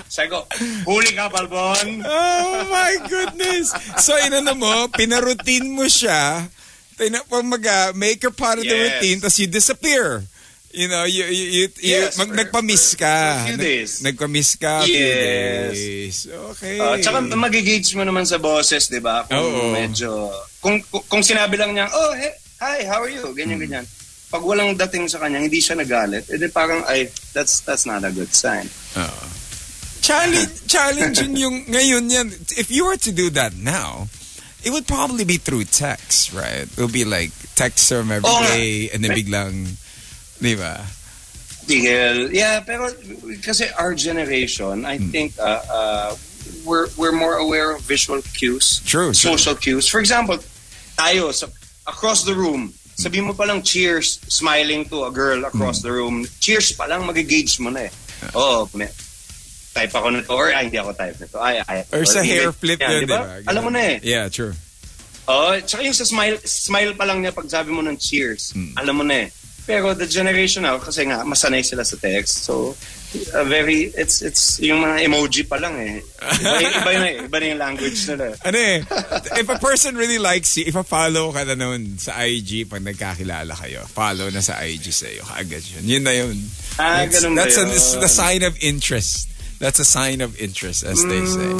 [0.08, 0.44] Sabi ko,
[0.84, 2.04] huli ka, Balbon!
[2.04, 3.72] Oh my goodness!
[3.96, 6.48] So, inano mo, pinaroutine mo siya,
[6.96, 8.84] tina, mag, uh, make her part of the Yes.
[8.88, 10.24] routine, tapos you disappear.
[10.72, 13.04] You know, you, you, you, you Yes, mag, for- nagpa-miss ka.
[13.04, 13.90] for a few Nag- days.
[14.00, 14.74] Nagpa-miss ka.
[14.84, 15.72] Yes.
[15.76, 16.16] days.
[16.56, 16.76] Okay.
[16.80, 19.24] Uh, tsaka mag-gauge mo naman sa boses, di ba?
[19.24, 19.72] Kung Oo.
[19.72, 20.32] medyo...
[20.60, 23.20] Kung, kung, kung sinabi lang niya, oh, hey, hi, how are you?
[23.32, 23.64] Ganyan, Hmm.
[23.64, 23.84] ganyan.
[24.32, 28.08] Pag walang dating sa kanya, hindi siya nagalit, edi parang, ay, that's that's not a
[28.10, 28.64] good sign.
[30.02, 32.26] Challenge, challenging yung ngayon yan.
[32.58, 34.08] If you were to do that now,
[34.64, 36.66] it would probably be through text, right?
[36.66, 38.48] It would be like text her every nga.
[38.50, 39.78] day and then biglang,
[40.42, 40.82] di ba?
[41.68, 42.34] Tigil.
[42.34, 42.90] Yeah, pero
[43.46, 45.10] kasi our generation, I Hmm.
[45.14, 46.10] think, uh, uh,
[46.66, 48.82] we're, we're more aware of visual cues.
[48.82, 49.38] True, true.
[49.38, 49.86] Social cues.
[49.86, 50.42] For example,
[50.98, 51.46] tayo, sa,
[51.86, 55.86] across the room, sabi mo palang cheers, smiling to a girl across Hmm.
[55.88, 56.16] the room.
[56.40, 57.92] Cheers pa lang, mag-gauge mo na eh.
[58.34, 58.86] Oo, may,
[59.72, 61.36] type ako nito or ay, hindi ako type nito.
[61.40, 61.82] Ay, ay.
[61.90, 63.20] Or sa hindi, hair flip yun, di ba?
[63.24, 63.50] ba?
[63.50, 63.96] Alam mo na eh.
[64.04, 64.52] Yeah, true.
[65.26, 68.52] Oo, tsaka yung sa smile, smile pa lang niya pag sabi mo ng cheers.
[68.76, 69.28] Alam mo na eh.
[69.66, 72.44] Pero the generation now, kasi nga, masanay sila sa text.
[72.44, 72.74] So,
[73.34, 76.02] uh, very, it's, it's, yung mga emoji pa lang eh.
[76.18, 78.34] Iba, iba, na, iba na yung language nila.
[78.48, 78.82] Ano eh,
[79.38, 82.82] if a person really likes you, if a follow ka na noon sa IG pag
[82.82, 85.84] nagkakilala kayo, follow na sa IG sa'yo, kaagad yun.
[85.86, 86.36] Yun na yun.
[86.76, 87.70] Ah, That's, ganun ba that's a, yun?
[87.70, 89.31] it's the sign of interest.
[89.62, 91.54] That's a sign of interest, as they say.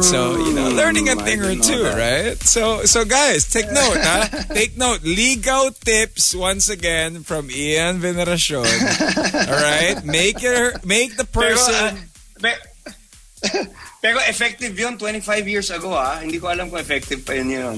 [0.00, 2.40] So, you know, learning a Mm, thing or two, right?
[2.40, 4.24] So, so guys, take note, ha?
[4.56, 5.04] Take note.
[5.04, 8.64] Legal tips once again from Ian Veneracion.
[8.64, 10.00] All right?
[10.00, 12.08] Make your, make the Pero, person...
[12.40, 12.56] ah,
[14.02, 16.18] pero effective yun 25 years ago ah.
[16.18, 17.76] Hindi ko alam kung effective pa yun yun.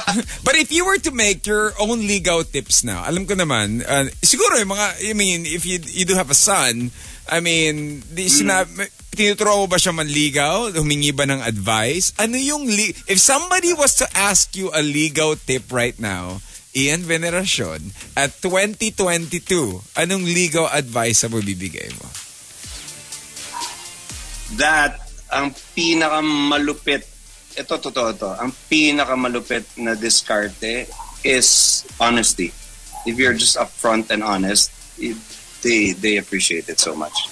[0.46, 4.08] But if you were to make your own legal tips now, alam ko naman, uh,
[4.24, 6.92] siguro yung mga, I mean, if you, you do have a son,
[7.28, 8.70] I mean, di, sinab,
[9.16, 10.76] tinuturo ba siya manligaw?
[10.76, 12.12] Humingi ba ng advice?
[12.20, 16.44] Ano yung, li- if somebody was to ask you a ligaw tip right now,
[16.76, 22.06] Ian Veneracion, at 2022, anong ligaw advice ang bibigay mo?
[24.54, 25.02] that
[25.34, 27.02] ang pinakamalupit
[27.56, 30.86] ito totoo to ang pinakamalupit na diskarte
[31.26, 32.54] is honesty
[33.08, 34.70] if you're just upfront and honest
[35.02, 35.18] it,
[35.66, 37.26] they they appreciate it so much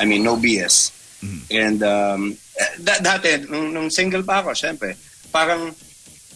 [0.00, 0.96] I mean no BS
[1.50, 2.30] and um,
[2.78, 4.94] da- dati nung, nung single pa ako syempre
[5.34, 5.74] parang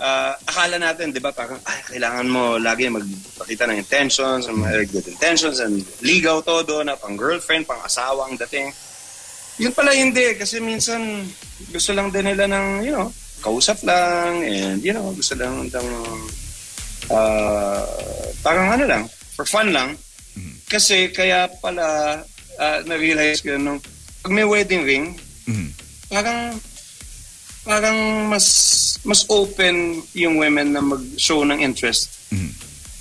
[0.03, 4.91] ah, akala natin, di ba, parang, ay, kailangan mo lagi magpakita ng intentions, ng mga
[4.91, 8.75] good intentions, and ligaw todo na pang girlfriend, pang asawa ang dating.
[9.63, 11.29] Yun pala hindi kasi minsan
[11.71, 13.13] gusto lang din nila ng, you know,
[13.45, 15.89] kausap lang and, you know, gusto lang ng
[17.13, 17.85] uh,
[18.41, 19.03] parang ano lang,
[19.37, 19.95] for fun lang.
[20.67, 22.17] Kasi kaya pala
[22.57, 23.77] uh, na-realize ko nung
[24.23, 25.69] pag may wedding ring, Mhm.
[26.09, 26.61] parang
[27.63, 27.99] parang
[28.31, 28.47] mas
[29.03, 32.11] mas open yung women na mag-show ng interest.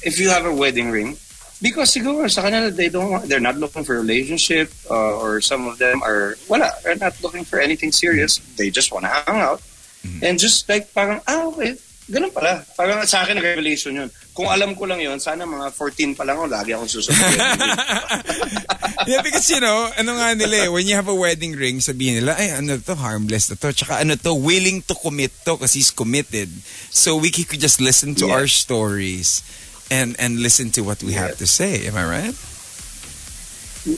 [0.01, 1.17] If you have a wedding ring.
[1.61, 5.45] Because siguro sa kanila they don't want, they're not looking for a relationship uh, or
[5.45, 8.41] some of them are wala they're not looking for anything serious.
[8.57, 9.61] They just want to hang out.
[10.25, 11.77] And just like parang ah okay
[12.11, 12.59] ganun pala.
[12.75, 14.09] Parang sa akin, revelation yun.
[14.35, 17.15] Kung alam ko lang yun, sana mga 14 pa lang ako, lagi akong susunod.
[19.09, 22.19] yeah, because you know, ano nga nila eh, when you have a wedding ring, sabihin
[22.21, 23.71] nila, ay, ano to, harmless na to.
[23.71, 26.51] Tsaka ano to, willing to commit to kasi he's committed.
[26.91, 28.43] So we could just listen to Yeah.
[28.43, 29.41] our stories
[29.91, 31.87] and and listen to what we have to say.
[31.87, 32.37] Am I right?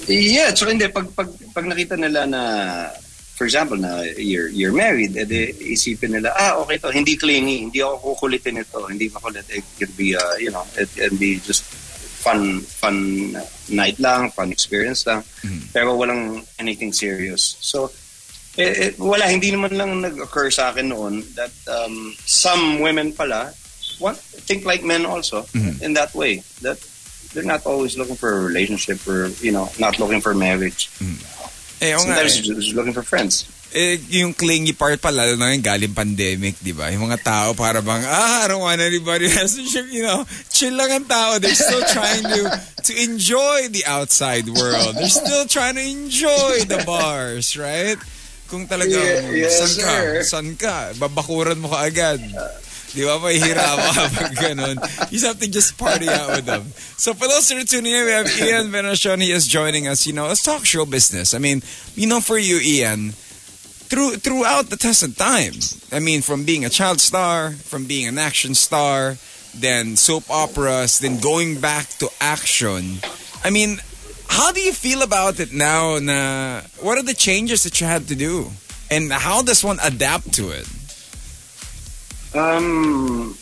[0.08, 2.42] yeah, so hindi, pag, pag, pag nakita nila na,
[3.34, 7.82] for example, na you're, you're married, edi isipin nila, ah, okay to, hindi clingy, hindi
[7.82, 9.50] ako kukulitin ito, hindi makulit.
[9.50, 11.66] It could be, uh, you know, it can be just
[12.24, 13.36] fun, fun
[13.70, 15.24] night lang, fun experience lang,
[15.74, 17.58] pero walang anything serious.
[17.60, 17.92] So,
[18.56, 23.52] eh, eh, wala, hindi naman lang nag-occur sa akin noon that um, some women pala
[24.00, 25.46] want, think like men also
[25.82, 26.44] in that way.
[26.62, 26.78] That
[27.34, 30.90] they're not always looking for a relationship or, you know, not looking for marriage.
[31.84, 32.42] Eh, nga Sometimes eh.
[32.48, 33.44] you're just looking for friends.
[33.74, 36.94] Eh, yung clingy part pa, lalo na yung galing pandemic, di ba?
[36.94, 39.58] Yung mga tao para bang, ah, I don't want anybody else.
[39.58, 40.22] You know,
[40.54, 41.42] chill lang ang tao.
[41.42, 42.42] They're still trying to
[42.86, 44.94] to enjoy the outside world.
[44.94, 47.98] They're still trying to enjoy the bars, right?
[48.46, 50.10] Kung talagang, Yeah, yes, san ka, sir.
[50.22, 52.22] san ka, babakuran mo ka agad.
[52.94, 53.18] Di ba?
[53.18, 54.78] Pag ganun.
[55.12, 56.64] You have to just party out with them.
[56.98, 59.22] So for those who are tuning in, we have Ian Veneracion.
[59.22, 60.06] He is joining us.
[60.06, 61.34] You know, let's talk show business.
[61.34, 61.64] I mean,
[61.96, 63.12] you know, for you, Ian,
[63.90, 65.54] through throughout the test of time.
[65.92, 69.18] I mean, from being a child star, from being an action star,
[69.56, 73.02] then soap operas, then going back to action.
[73.44, 73.82] I mean,
[74.28, 75.98] how do you feel about it now?
[75.98, 78.52] Na, what are the changes that you had to do?
[78.90, 80.68] And how does one adapt to it?
[82.34, 83.38] Um,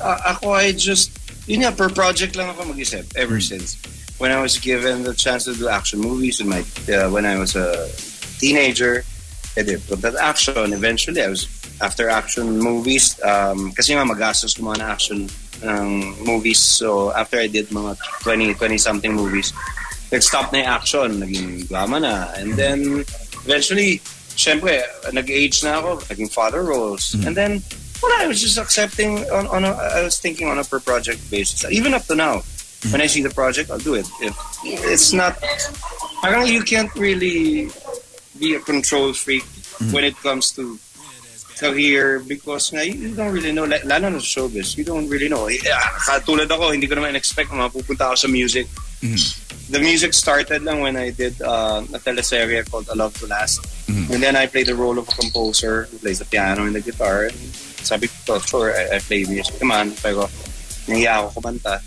[0.00, 1.10] ako I just,
[1.46, 3.48] yun nga, per project lang ako mag-isip ever Hmm.
[3.58, 3.76] since.
[4.18, 7.36] When I was given the chance to do action movies when, my, uh, when I
[7.36, 7.88] was a
[8.40, 9.04] teenager,
[9.56, 9.82] I did.
[9.88, 11.48] But that action, eventually, I was,
[11.80, 15.28] after action movies, um, kasi nga magastos ko mga action
[15.60, 15.88] ng
[16.24, 16.58] movies.
[16.60, 19.52] So, after I did mga 20, 20-something movies,
[20.12, 22.32] nag-stop na yung action, naging drama na.
[22.36, 23.04] And then,
[23.44, 24.00] eventually,
[24.32, 24.80] syempre,
[25.12, 27.12] nag-age na ako, naging father roles.
[27.24, 27.60] And then,
[28.02, 31.30] well, I was just accepting on, on a, I was thinking on a per project
[31.30, 31.64] basis.
[31.70, 32.42] Even up to now,
[32.90, 34.06] when I see the project, I'll do it.
[34.20, 35.38] If it's not,
[36.46, 37.68] you can't really
[38.38, 39.44] be a control freak
[39.92, 40.78] when it comes to
[41.56, 45.28] career because nga, you don't really know, la- lalo na sa showbiz, you don't really
[45.28, 45.48] know.
[45.48, 48.68] Eh, ah, Katulad ako, hindi ko naman expect na mapupunta ako sa music.
[49.72, 53.64] The music started lang when I did uh, a teleserye called A Love to Last.
[53.88, 56.80] And then I played the role of a composer who plays the piano and the
[56.84, 57.24] guitar.
[57.26, 57.34] And
[57.86, 59.94] sabi ko, sure, I, I play music naman.
[60.02, 60.26] Pero
[60.86, 61.78] nahiya ako kumanta.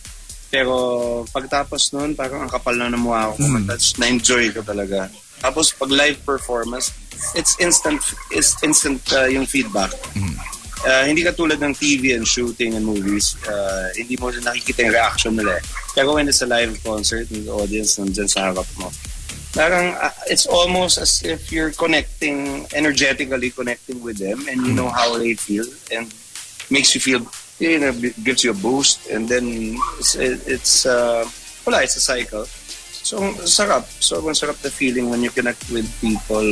[0.47, 0.73] Pero
[1.29, 3.75] pagtapos nun, parang ang kapal na ng mukha ako kumanta.
[3.75, 5.11] Just Na-enjoy ko talaga.
[5.39, 6.91] Tapos pag live performance,
[7.35, 7.99] it's instant
[8.31, 9.91] it's instant uh, yung feedback.
[10.79, 13.35] Uh, hindi katulad ng TV and shooting and movies.
[13.43, 15.59] Uh, hindi mo nakikita yung reaction nila.
[15.59, 15.63] eh.
[15.91, 18.87] Pero when it's a live concert, yung audience nandyan sa harap mo.
[19.53, 24.89] Parang uh, it's almost as if you're connecting, energetically connecting with them and you know
[24.89, 26.13] how they feel and
[26.69, 27.25] makes you feel,
[27.57, 27.91] you know,
[28.23, 31.25] gives you a boost and then it's, it's uh,
[31.65, 32.45] wala, it's a cycle.
[33.09, 33.17] So,
[33.49, 33.89] sarap.
[34.03, 36.45] So, sarap the feeling when you connect with people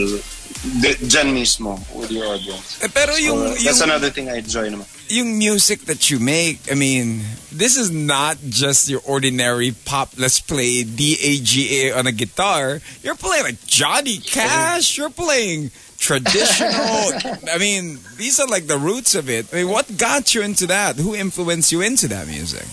[0.82, 2.82] d- dyan mismo with your audience.
[2.82, 4.90] Eh, pero yung, So, that's yung, another thing I enjoy naman.
[5.12, 10.40] Yung music that you make, I mean, this is not just your ordinary pop, let's
[10.40, 12.80] play D-A-G-A on a guitar.
[13.04, 14.98] You're playing like Johnny Cash.
[14.98, 16.70] You're playing traditional.
[17.52, 19.54] I mean, these are like the roots of it.
[19.54, 20.96] I mean, what got you into that?
[20.98, 22.66] Who influenced you into that music?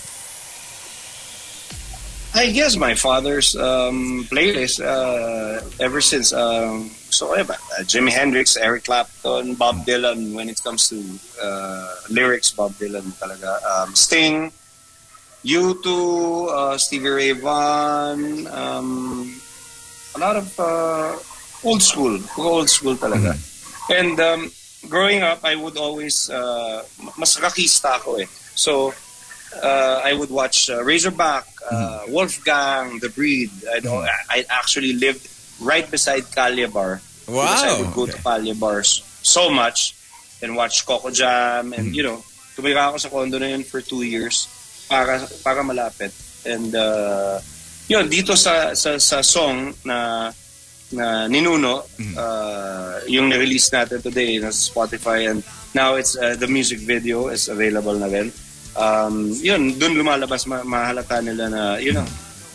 [2.35, 7.45] I guess my father's um, playlist uh, ever since um, so uh,
[7.87, 10.35] Jimi Hendrix, Eric Clapton, Bob Dylan.
[10.35, 10.99] When it comes to
[11.41, 13.55] uh, lyrics, Bob Dylan talaga.
[13.63, 14.51] Um, Sting,
[15.45, 15.87] U2,
[16.51, 19.39] uh, Stevie Ray Vaughan, um,
[20.15, 21.15] a lot of uh,
[21.63, 23.39] old school, old school talaga.
[23.89, 24.51] And um,
[24.89, 26.83] growing up, I would always uh,
[27.17, 28.27] mas rakista ako eh.
[28.55, 28.93] So
[29.61, 33.49] uh, I would watch uh, Razorback, uh, Wolfgang, The Breed.
[33.65, 33.79] I
[34.29, 35.27] I actually lived
[35.61, 37.01] right beside Kalye Bar.
[37.25, 37.77] Because I Wow.
[37.81, 38.21] would go to Okay.
[38.21, 39.95] Kalye Bars so much
[40.45, 42.21] and watch Coco Jam and you know,
[42.53, 44.45] tumira ako sa condo na yun for two years
[44.85, 46.13] para para malapit.
[46.45, 47.41] And uh,
[47.89, 50.29] yun, dito sa sa, sa song na
[50.93, 51.81] na ninuno
[52.13, 55.41] uh, yung na-release natin today na Spotify and
[55.73, 58.29] now it's uh, the music video is available na rin.
[58.75, 62.09] Um, yun, dun lumalabas ma- mahalata nila na yun ang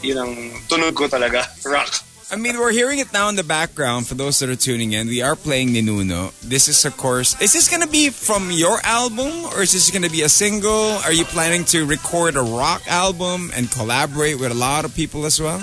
[0.04, 0.33] yun ang
[0.68, 2.11] tunog ko talaga, rock.
[2.30, 5.09] I mean, we're hearing it now in the background for those that are tuning in.
[5.09, 6.30] We are playing Ninuno.
[6.46, 9.90] This is, of course, is this going to be from your album or is this
[9.90, 11.02] going to be a single?
[11.02, 15.26] Are you planning to record a rock album and collaborate with a lot of people
[15.26, 15.59] as well?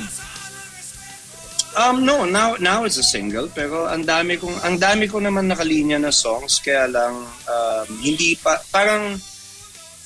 [1.78, 5.46] Um, no, now now it's a single pero ang dami kong ang dami ko naman
[5.46, 9.14] nakalinya na songs kaya lang um, hindi pa parang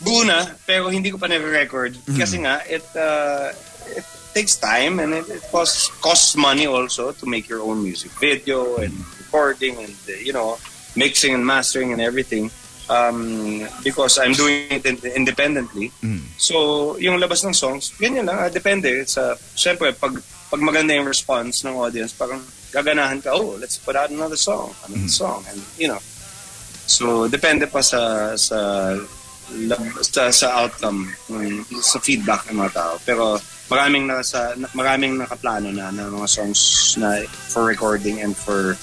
[0.01, 3.53] buo na pero hindi ko pa na-record kasi nga it uh,
[3.93, 8.09] it takes time and it, it costs costs money also to make your own music
[8.17, 10.57] video and recording and uh, you know
[10.97, 12.49] mixing and mastering and everything
[12.91, 15.91] um, because I'm doing it in- independently.
[16.35, 18.91] So, yung labas ng songs, ganyan lang, ah, depende.
[18.91, 20.19] It's, uh, syempre, pag,
[20.51, 22.43] pag maganda yung response ng audience, parang
[22.75, 25.99] gaganahan ka, oh, let's put out another song, another song, and you know.
[26.91, 28.91] So, depende pa sa, sa,
[30.01, 31.11] sa, sa outcome,
[31.81, 32.93] sa feedback ng mga tao.
[33.05, 33.39] Pero,
[33.71, 36.59] maraming nasa maraming nakaplano na ng mga songs
[36.99, 38.75] na for recording and for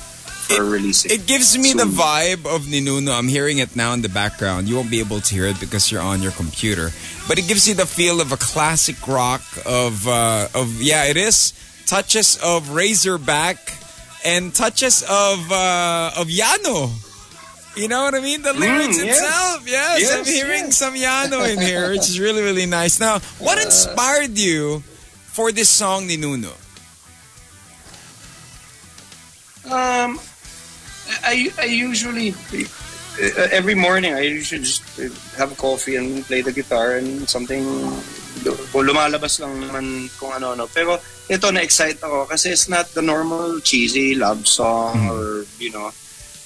[0.48, 1.12] for releasing.
[1.12, 3.12] It gives me the vibe of Ninuno.
[3.12, 4.66] I'm hearing it now in the background.
[4.66, 6.88] You won't be able to hear it because you're on your computer.
[7.28, 11.20] But it gives you the feel of a classic rock of uh, of yeah, it
[11.20, 11.52] is
[11.85, 13.76] touches of Razorback
[14.24, 17.07] and touches of uh, of Yano.
[17.76, 18.42] You know what I mean?
[18.42, 19.18] The lyrics Mm, yes.
[19.22, 19.59] itself.
[19.68, 20.76] Yes, Yes, I'm hearing yes.
[20.76, 22.98] some Yano in here, which is really really nice.
[22.98, 24.83] Now, what inspired you
[25.31, 26.50] for this song Ninuno?
[29.68, 30.18] Um,
[31.22, 36.52] I I usually uh, every morning I usually just uh, have coffee and play the
[36.52, 37.62] guitar and something
[38.72, 40.66] lumalabas lang naman kung ano-ano.
[40.72, 40.96] Pero
[41.28, 45.92] ito na-excite ako kasi it's not the normal cheesy love song or you know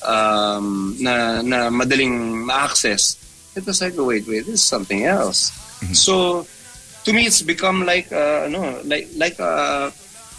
[0.04, 3.16] um, na na madaling ma-access.
[3.54, 5.52] It was like, oh, wait, wait, this is something else.
[5.92, 6.46] So
[7.04, 9.90] to me, it's become like uh, no, like like uh,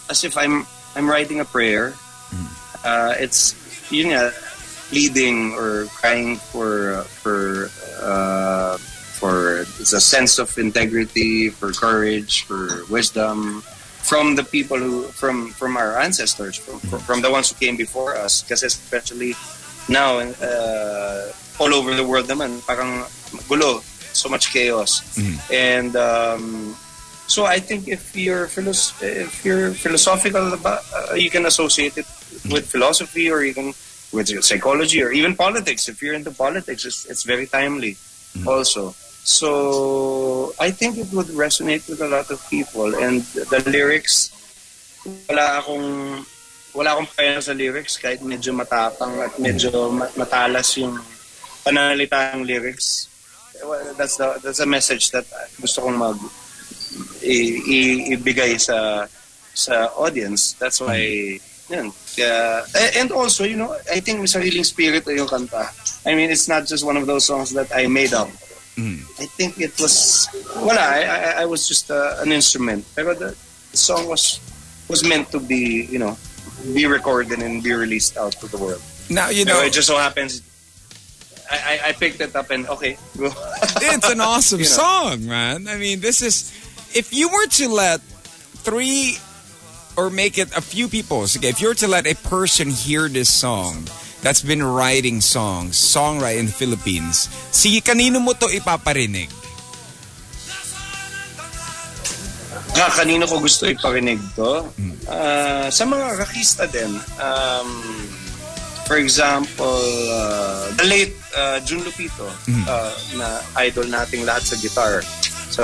[0.10, 1.94] as if I'm I'm writing a prayer.
[2.84, 3.56] Uh, it's
[3.92, 4.32] yun nga,
[4.90, 7.70] pleading or crying for for
[8.02, 8.78] uh,
[9.20, 13.64] for it's a sense of integrity, for courage, for wisdom
[14.04, 18.16] from the people who from from our ancestors, from from the ones who came before
[18.16, 18.44] us.
[18.44, 19.34] Because especially
[19.88, 23.04] now, uh, all over the world naman, parang
[23.48, 23.80] gulo,
[24.14, 25.02] so much chaos,
[25.52, 25.96] and.
[25.96, 26.76] Um,
[27.24, 32.06] so I think if you're philos- if you're philosophical about, uh, you can associate it
[32.52, 33.72] with philosophy, or even
[34.12, 35.88] with psychology, or even politics.
[35.88, 37.96] If you're into politics, it's, it's very timely,
[38.46, 38.94] also.
[39.24, 44.36] So I think it would resonate with a lot of people, and the lyrics,
[45.28, 45.88] wala akong
[46.76, 51.00] wala akong pera sa lyrics kahit medyo matapang at medyo ma- matalas yung
[51.64, 53.08] pananalita ng lyrics.
[53.96, 55.24] That's the that's a message that
[55.56, 56.20] gusto kong mag
[57.24, 59.08] i- i- ibigay sa
[59.56, 60.60] sa audience.
[60.60, 61.40] That's why
[61.72, 61.96] yun.
[62.14, 62.68] Kaya,
[63.00, 65.72] and also, you know, I think may sariling spirit yung kanta.
[66.04, 68.28] I mean, it's not just one of those songs that I made up.
[68.78, 70.82] I think it was wala.
[70.82, 72.86] I, I, I was just uh, an instrument.
[72.96, 73.38] Pero the,
[73.72, 74.40] the song was
[74.90, 76.18] was meant to be, you know,
[76.74, 78.82] be recorded and be released out to the world.
[79.10, 80.42] Now you know, it just so happens.
[81.52, 84.72] I, I, I picked it up and okay, it's an awesome You know.
[84.72, 85.68] song, man.
[85.68, 86.50] I mean, this is
[86.96, 88.02] if you were to let
[88.66, 89.18] three
[89.96, 93.08] or make it a few people, okay, if you were to let a person hear
[93.08, 93.86] this song
[94.24, 99.28] that's been writing songs, songwriter in the Philippines, sige, kanino mo to ipaparinig?
[102.74, 104.66] Nga, kanino ko gusto iparinig to?
[105.06, 106.90] Ah, sa mga rakista din.
[107.22, 107.70] Um,
[108.90, 112.26] for example, uh, the late uh, Jun Lupito,
[112.66, 115.06] uh, na idol nating lahat sa guitar
[115.54, 115.64] sa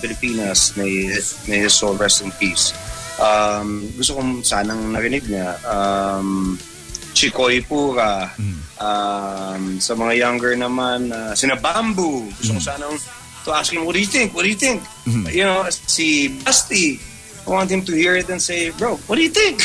[0.00, 1.12] Pilipinas, may,
[1.50, 2.72] may his soul rest in peace.
[3.20, 5.58] Um, gusto kong sanang narinig niya.
[5.68, 6.56] Um,
[7.14, 8.30] Chikoy Pura.
[8.78, 12.30] Um, sa mga younger naman, uh, sina Bamboo.
[12.38, 12.94] Gusto ko sanang
[13.44, 14.34] to ask him, what do you think?
[14.34, 14.82] What do you think?
[15.32, 17.00] You know, si Basti,
[17.46, 19.62] I want him to hear it and say, bro, what do you think?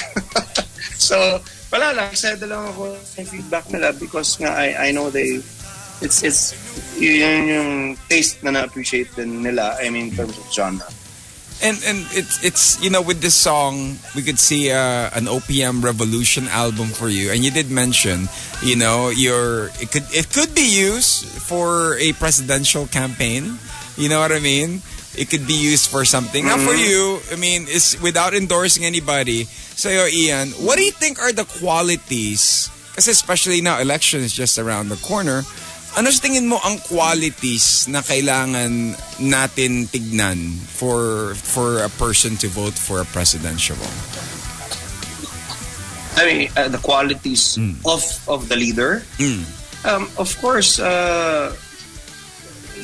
[0.96, 2.10] so, wala lang.
[2.16, 5.44] Excited lang ako sa feedback nila because nga I, I know they,
[6.00, 6.56] it's, it's,
[6.96, 7.72] yun yung
[8.08, 10.88] taste na na-appreciate din nila, I mean, in terms of genre.
[11.64, 15.82] And and it's it's you know with this song we could see uh, an OPM
[15.82, 18.28] Revolution album for you, and you did mention
[18.62, 23.58] you know your it could it could be used for a presidential campaign.
[23.96, 24.82] You know what I mean?
[25.16, 26.46] It could be used for something.
[26.46, 29.46] Now for you, I mean, it's without endorsing anybody.
[29.46, 32.70] So Ian, what do you think are the qualities?
[32.92, 35.44] Because especially now, election is just around the corner.
[35.94, 42.50] Ano sa tingin mo ang qualities na kailangan natin tignan for for a person to
[42.50, 43.78] vote for a presidential?
[46.18, 49.06] I mean, uh, the qualities of of the leader.
[49.86, 51.54] Um, of course, uh,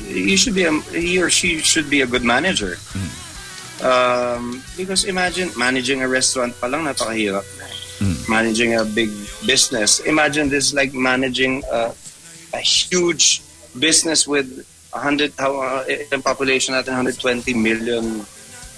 [0.06, 2.78] you should be a, he or she should be a good manager.
[3.82, 7.48] Um, because imagine managing a restaurant pa lang napakahirap.
[7.58, 7.76] na eh.
[8.28, 9.10] Managing a big
[9.48, 10.00] business.
[10.04, 11.96] Imagine this like managing a,
[12.54, 13.42] a huge
[13.78, 18.26] business with 100 how uh, the population at 120 million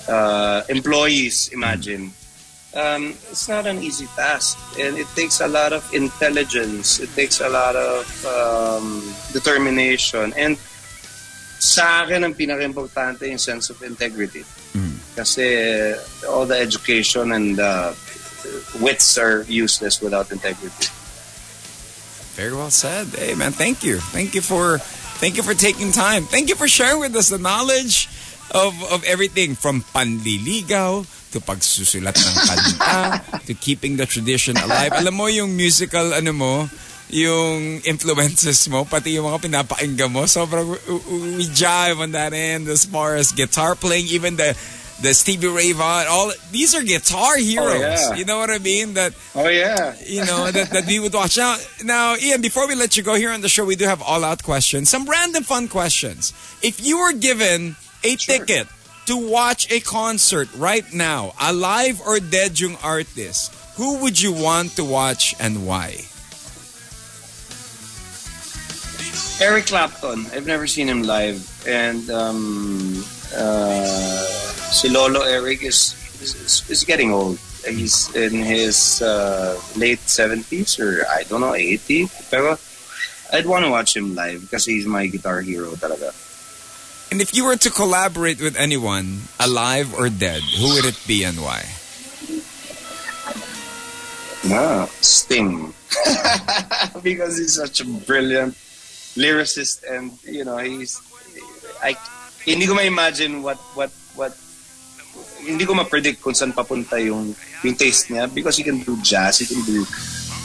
[0.07, 1.49] uh, employees.
[1.53, 2.11] Imagine.
[2.73, 6.99] Um, it's not an easy task, and it takes a lot of intelligence.
[6.99, 9.03] It takes a lot of um,
[9.33, 10.55] determination, and
[11.59, 14.47] sa akin ang pinaka-importante yung sense of integrity.
[15.15, 15.45] Kasi
[15.91, 17.91] uh, all the education and uh,
[18.79, 20.87] wits are useless without integrity.
[22.35, 23.07] Very well said.
[23.11, 23.99] Hey man, thank you.
[24.15, 24.79] Thank you for
[25.19, 26.23] thank you for taking time.
[26.23, 28.07] Thank you for sharing with us the knowledge
[28.51, 32.97] of of everything from panliligaw to pagsusulat ng kanta
[33.47, 34.91] to keeping the tradition alive.
[34.95, 36.53] Alam mo yung musical ano mo,
[37.11, 42.87] yung influences mo, pati yung mga pinapakinggan mo, sobrang we- jive on that end as
[42.87, 44.55] far as guitar playing, even the
[45.01, 47.81] the Stevie Ray Vaughan, all these are guitar heroes.
[47.81, 48.13] yeah.
[48.13, 48.93] You know what I mean?
[48.93, 49.95] That Oh yeah.
[50.05, 51.37] you know, that, that we would watch.
[51.37, 54.01] Now, now, Ian, before we let you go here on the show, we do have
[54.01, 56.33] all out questions, some random fun questions.
[56.61, 58.67] If you were given a ticket
[59.07, 64.75] to watch a concert right now, alive or dead yung artist, who would you want
[64.75, 66.05] to watch and why?
[69.41, 70.27] Eric Clapton.
[70.33, 73.03] I've never seen him live, and um,
[73.35, 74.25] uh,
[74.71, 77.37] si Lolo Eric is, is is getting old.
[77.65, 82.09] He's in his uh, late seventies or I don't know eighty.
[82.29, 82.57] Pero
[83.31, 86.11] I'd want to watch him live because he's my guitar hero talaga.
[87.11, 91.23] And if you were to collaborate with anyone, alive or dead, who would it be
[91.23, 91.67] and why?
[94.47, 95.73] Ah, Sting.
[97.03, 98.55] because he's such a brilliant
[99.19, 101.01] lyricist and you know he's
[101.83, 101.95] I
[102.45, 104.33] hindi ko ma-imagine what what what
[105.41, 109.41] hindi ko ma-predict kung saan papunta yung yung taste niya because he can do jazz,
[109.41, 109.85] he can do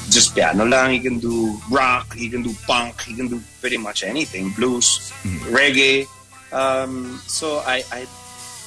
[0.09, 3.77] just piano lang, he can do rock, he can do punk, he can do pretty
[3.77, 5.13] much anything, blues,
[5.51, 6.07] reggae.
[6.53, 8.07] Um, so I I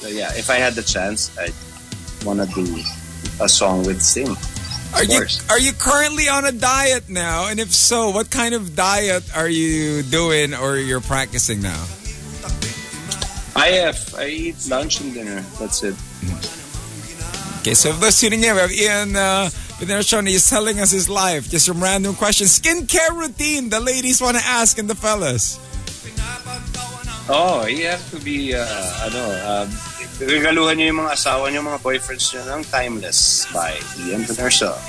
[0.07, 1.55] yeah, if I had the chance, I'd
[2.25, 2.65] wanna do
[3.41, 4.35] a song with Sting.
[4.93, 7.47] Are you are you currently on a diet now?
[7.47, 11.85] And if so, what kind of diet are you doing or you're practicing now?
[13.55, 15.41] I have I eat lunch and dinner.
[15.59, 15.95] That's it.
[17.59, 21.49] Okay, so if those tuning in, we have Ian uh, He's telling us his life.
[21.49, 22.59] Just some random questions.
[22.59, 25.59] Skincare routine the ladies want to ask and the fellas.
[27.29, 28.65] Oh, you have to be uh,
[29.05, 29.65] ano, uh,
[30.19, 34.75] regaluhan niyo yung mga asawa niyo, mga boyfriends niyo ng Timeless by Ian Pinero.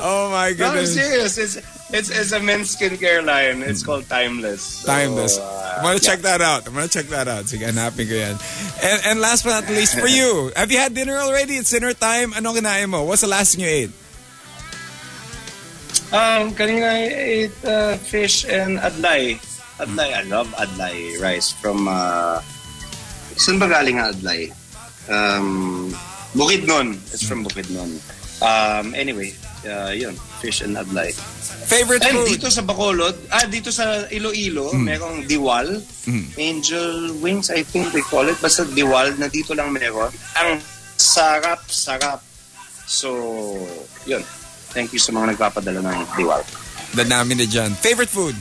[0.00, 1.38] Oh my no, I'm serious.
[1.38, 1.58] It's
[1.92, 3.62] it's it's a men's skincare line.
[3.62, 4.84] It's called Timeless.
[4.84, 5.38] So, Timeless.
[5.38, 6.08] uh, I'm gonna yeah.
[6.10, 6.66] check that out.
[6.66, 7.44] I'm gonna check that out.
[7.48, 8.36] Sige, hanapin ko yan.
[8.82, 11.54] And, and last but not least, for you, have you had dinner already?
[11.54, 12.32] It's dinner time.
[12.32, 13.04] Anong kinain mo?
[13.04, 13.94] What's the last thing you ate?
[16.08, 19.36] Um, kanina I ate uh, fish and adlay.
[19.76, 22.40] Adlay, I love adlay rice from uh,
[23.36, 24.50] saan ba galing ang adlay?
[25.08, 25.92] Um,
[26.34, 26.96] Bukidnon.
[27.12, 28.00] It's from Bukidnon.
[28.40, 29.34] Um, anyway,
[29.68, 31.12] uh, yun, fish and adlay.
[31.68, 32.38] Favorite And food?
[32.38, 35.82] dito sa Bacolod, ah, dito sa Iloilo, merong diwal.
[36.38, 38.40] Angel wings, I think they call it.
[38.40, 40.08] Basta diwal na dito lang meron.
[40.40, 40.62] Ang
[40.96, 42.24] sarap, sarap.
[42.88, 43.12] So,
[44.08, 44.24] yun.
[44.72, 46.40] Thank you sa mga nagpapadala ng diwal.
[46.96, 47.76] Danami na dyan.
[47.76, 48.36] Favorite food?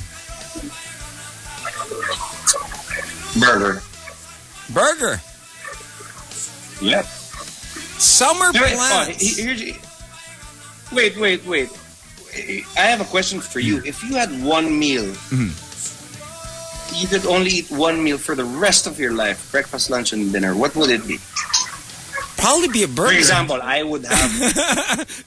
[3.36, 3.84] Burger.
[4.72, 5.16] Burger.
[6.80, 7.06] Yep.
[7.98, 9.18] Summer oh, plans.
[10.93, 11.70] wait, wait, wait.
[12.77, 13.81] I have a question for you.
[13.85, 15.05] If you had one meal,
[16.95, 20.31] you could only eat one meal for the rest of your life, breakfast, lunch, and
[20.31, 21.17] dinner, what would it be?
[22.38, 23.11] Probably be a burger.
[23.13, 24.31] For example, I would have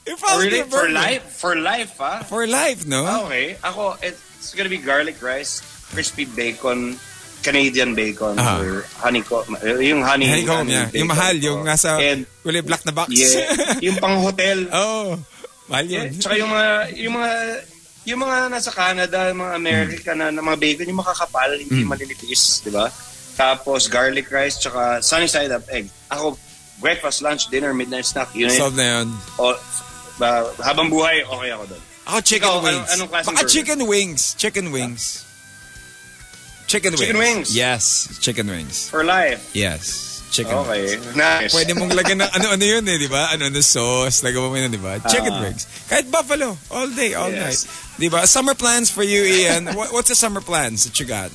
[0.19, 2.23] probably really be a for life, for life, ah.
[2.23, 3.27] For life, no?
[3.27, 5.59] Okay, ako it's gonna be garlic rice,
[5.91, 6.97] crispy bacon,
[7.43, 8.63] Canadian bacon Ah.
[8.63, 10.87] or honeycomb, yung honey, Honeycomb, honey yeah.
[10.87, 10.99] bacon.
[11.03, 13.11] Yung mahal, yung nasa And, wala black na box.
[13.11, 14.71] yeah, yung pang hotel.
[14.73, 15.19] oh,
[15.71, 16.11] mahal yun.
[16.19, 16.69] tsaka yung mga
[16.99, 17.31] yung mga
[18.05, 22.73] yung mga nasa Canada, mga America na, na mga bacon, yung makakapal, hindi malinipis, di
[22.73, 22.89] ba?
[23.37, 25.87] Tapos garlic rice, tsaka sunny side up egg.
[26.09, 26.35] Ako,
[26.81, 29.09] breakfast, lunch, dinner, midnight snack, yun Solve na yun.
[29.37, 29.53] O,
[30.17, 31.83] ba, habang buhay, okay ako doon.
[32.09, 32.73] Ako, chicken Ikaw, wings.
[32.75, 33.53] anong- anong klaseng Baka burger?
[33.53, 34.23] chicken wings.
[34.35, 35.05] Chicken wings.
[36.67, 37.03] Chicken wings.
[37.05, 37.49] Chicken wings?
[37.53, 37.85] Yes,
[38.21, 38.89] chicken wings.
[38.89, 39.45] For life.
[39.53, 40.10] Yes.
[40.31, 41.17] Chicken Okay, wings.
[41.19, 41.51] nice.
[41.51, 43.35] Pwede mong lagyan ng ano-ano yun eh, di ba?
[43.35, 45.03] Ano-ano sauce, lagyan mo yun, di ba?
[45.03, 45.43] Chicken Ah.
[45.43, 45.67] wings.
[45.91, 47.43] Kahit buffalo, all day, all Yes.
[47.43, 47.61] night.
[47.99, 48.23] Di ba?
[48.31, 49.75] Summer plans for you, Ian.
[49.75, 51.35] What, what's the summer plans that you got?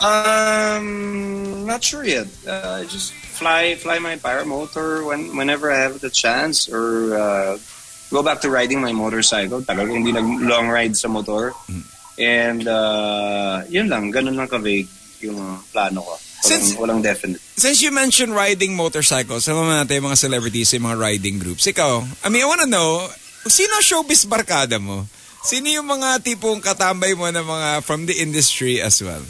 [0.00, 2.26] Um, not sure yet.
[2.46, 7.58] Uh, just fly, fly my paramotor when, whenever I have the chance, or uh,
[8.10, 9.60] go back to riding my motorcycle.
[9.60, 11.52] Tagal ko hindi nag long ride sa motor.
[12.18, 14.88] And uh, yun lang, ganun lang ka-vague
[15.20, 16.14] yung plano ko.
[16.40, 17.40] Walang, Since- walang definite.
[17.56, 21.68] Since you mentioned riding motorcycles, alam mo natin yung mga celebrities, yung mga riding groups.
[21.68, 23.04] Ikaw, I mean, I wanna know,
[23.44, 25.04] sino showbiz barkada mo?
[25.40, 29.20] Sino yung mga tipong katambay mo na mga from the industry as well?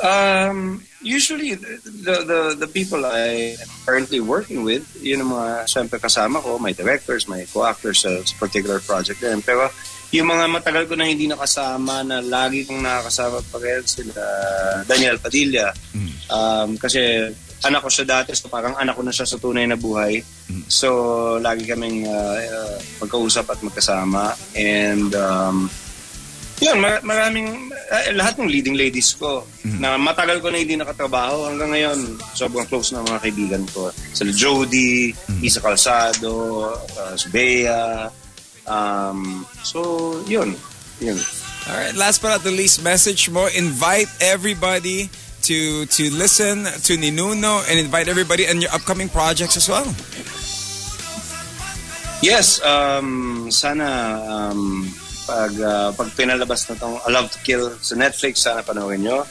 [0.00, 6.00] Um, usually, the, the the people I am currently working with, yun ang mga siyempre
[6.00, 9.44] kasama ko, my directors, my co-actors sa sa particular project din.
[9.44, 9.68] Pero
[10.10, 14.24] yung mga matagal ko na hindi nakasama na lagi kong nakakasama pa rin sila
[14.88, 15.70] Daniel Padilla.
[16.30, 17.30] Um, kasi
[17.62, 20.24] anak ko siya dati, so parang anak ko na siya sa tunay na buhay.
[20.66, 24.32] So, lagi kaming uh, uh, magkausap at magkasama.
[24.56, 25.68] And um,
[26.60, 29.48] yun, mar- maraming, eh, lahat ng leading ladies ko
[29.80, 31.98] na matagal ko na hindi nakatrabaho hanggang ngayon,
[32.36, 33.88] sobrang close na mga kaibigan ko.
[34.12, 38.12] Sila Jody, Isa Calzado, uh, si Bea.
[38.68, 40.52] Um, so, yun.
[41.00, 41.16] Yun.
[41.68, 45.08] All right, last but not the least, message mo, invite everybody
[45.48, 49.88] to to listen to Ninuno and invite everybody on your upcoming projects as well.
[52.20, 54.92] Yes, um, sana um,
[55.30, 59.22] pag, uh, pag pinalabas na tong I Love to Kill sa Netflix, sana panoorin nyo.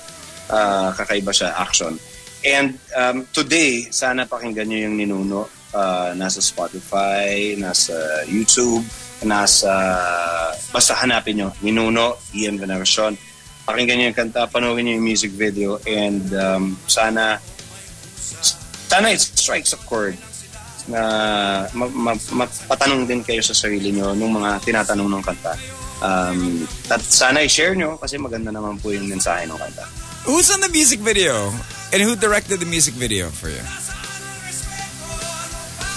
[0.48, 2.00] Uh, kakaiba siya, action.
[2.48, 5.52] And um, today, sana pakinggan nyo yung ninuno.
[5.76, 8.88] Uh, nasa Spotify, nasa YouTube,
[9.28, 9.70] nasa...
[10.72, 13.14] Basta hanapin nyo, Ninuno, Ian Veneracion.
[13.68, 17.44] Pakinggan nyo yung kanta, panoorin nyo yung music video, and um, sana...
[18.90, 20.18] Sana it strikes a chord
[20.90, 21.02] na
[21.78, 25.54] ma- ma- mapatanong din kayo sa sarili nyo nung mga tinatanong ng kanta.
[26.00, 29.84] Um, at sana i-share nyo kasi maganda naman po yung mensahe ng kanta.
[30.24, 31.52] Who's on the music video?
[31.92, 33.64] And who directed the music video for you?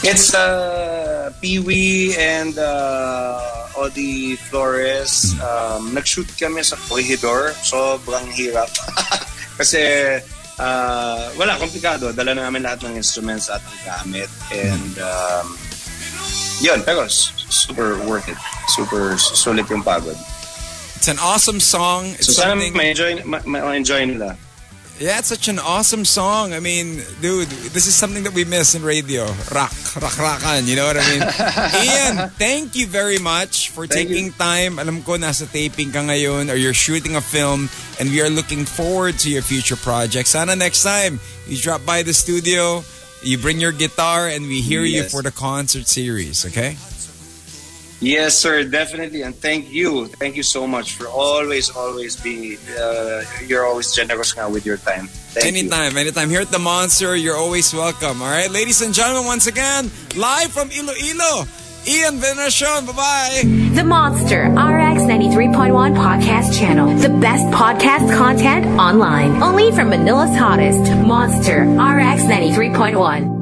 [0.03, 5.38] It's uh, Pee-wee and uh, Odi Flores.
[5.38, 7.55] Um, nag-shoot kami sa Corregidor.
[7.62, 8.66] Sobrang hirap.
[9.62, 9.78] kasi
[10.59, 12.11] uh, wala, komplikado.
[12.11, 14.26] Dala namin lahat ng instruments at gamit.
[14.50, 15.55] And um,
[16.59, 17.07] yun, pero
[17.53, 18.36] super worth it.
[18.72, 20.16] Super sulit yung pagod.
[20.96, 22.14] It's an awesome song.
[22.16, 22.72] It's So sana something.
[22.74, 24.38] ma-enjoy, ma- ma-enjoy nila.
[25.00, 26.53] Yeah, it's such an awesome song.
[26.55, 29.24] I mean, dude, this is something that we miss in radio.
[29.50, 30.62] Rock, rock, rockan.
[30.68, 31.22] You know what I mean?
[31.90, 34.78] Ian, thank you very much for Thank taking time.
[34.78, 37.66] Alam ko nasa taping ka ngayon or you're shooting a film
[37.98, 40.38] and we are looking forward to your future projects.
[40.38, 42.84] Sana next time you drop by the studio,
[43.26, 46.76] you bring your guitar and we hear you for the concert series, okay?
[48.03, 49.22] Yes, sir, definitely.
[49.22, 50.07] And thank you.
[50.18, 54.76] Thank you so much for always, always being, uh, you're always generous now with your
[54.76, 55.07] time.
[55.07, 55.61] Thank you.
[55.62, 56.28] anytime, anytime.
[56.28, 58.20] Here at the Monster, you're always welcome.
[58.20, 61.46] All right, ladies and gentlemen, once again, live from Iloilo,
[61.86, 62.86] Ian Veneracion.
[62.86, 63.40] Bye bye.
[63.74, 66.94] The Monster RX 93.1 podcast channel.
[66.98, 69.40] The best podcast content online.
[69.42, 70.90] Only from Manila's hottest.
[71.07, 73.41] Monster RX 93.1.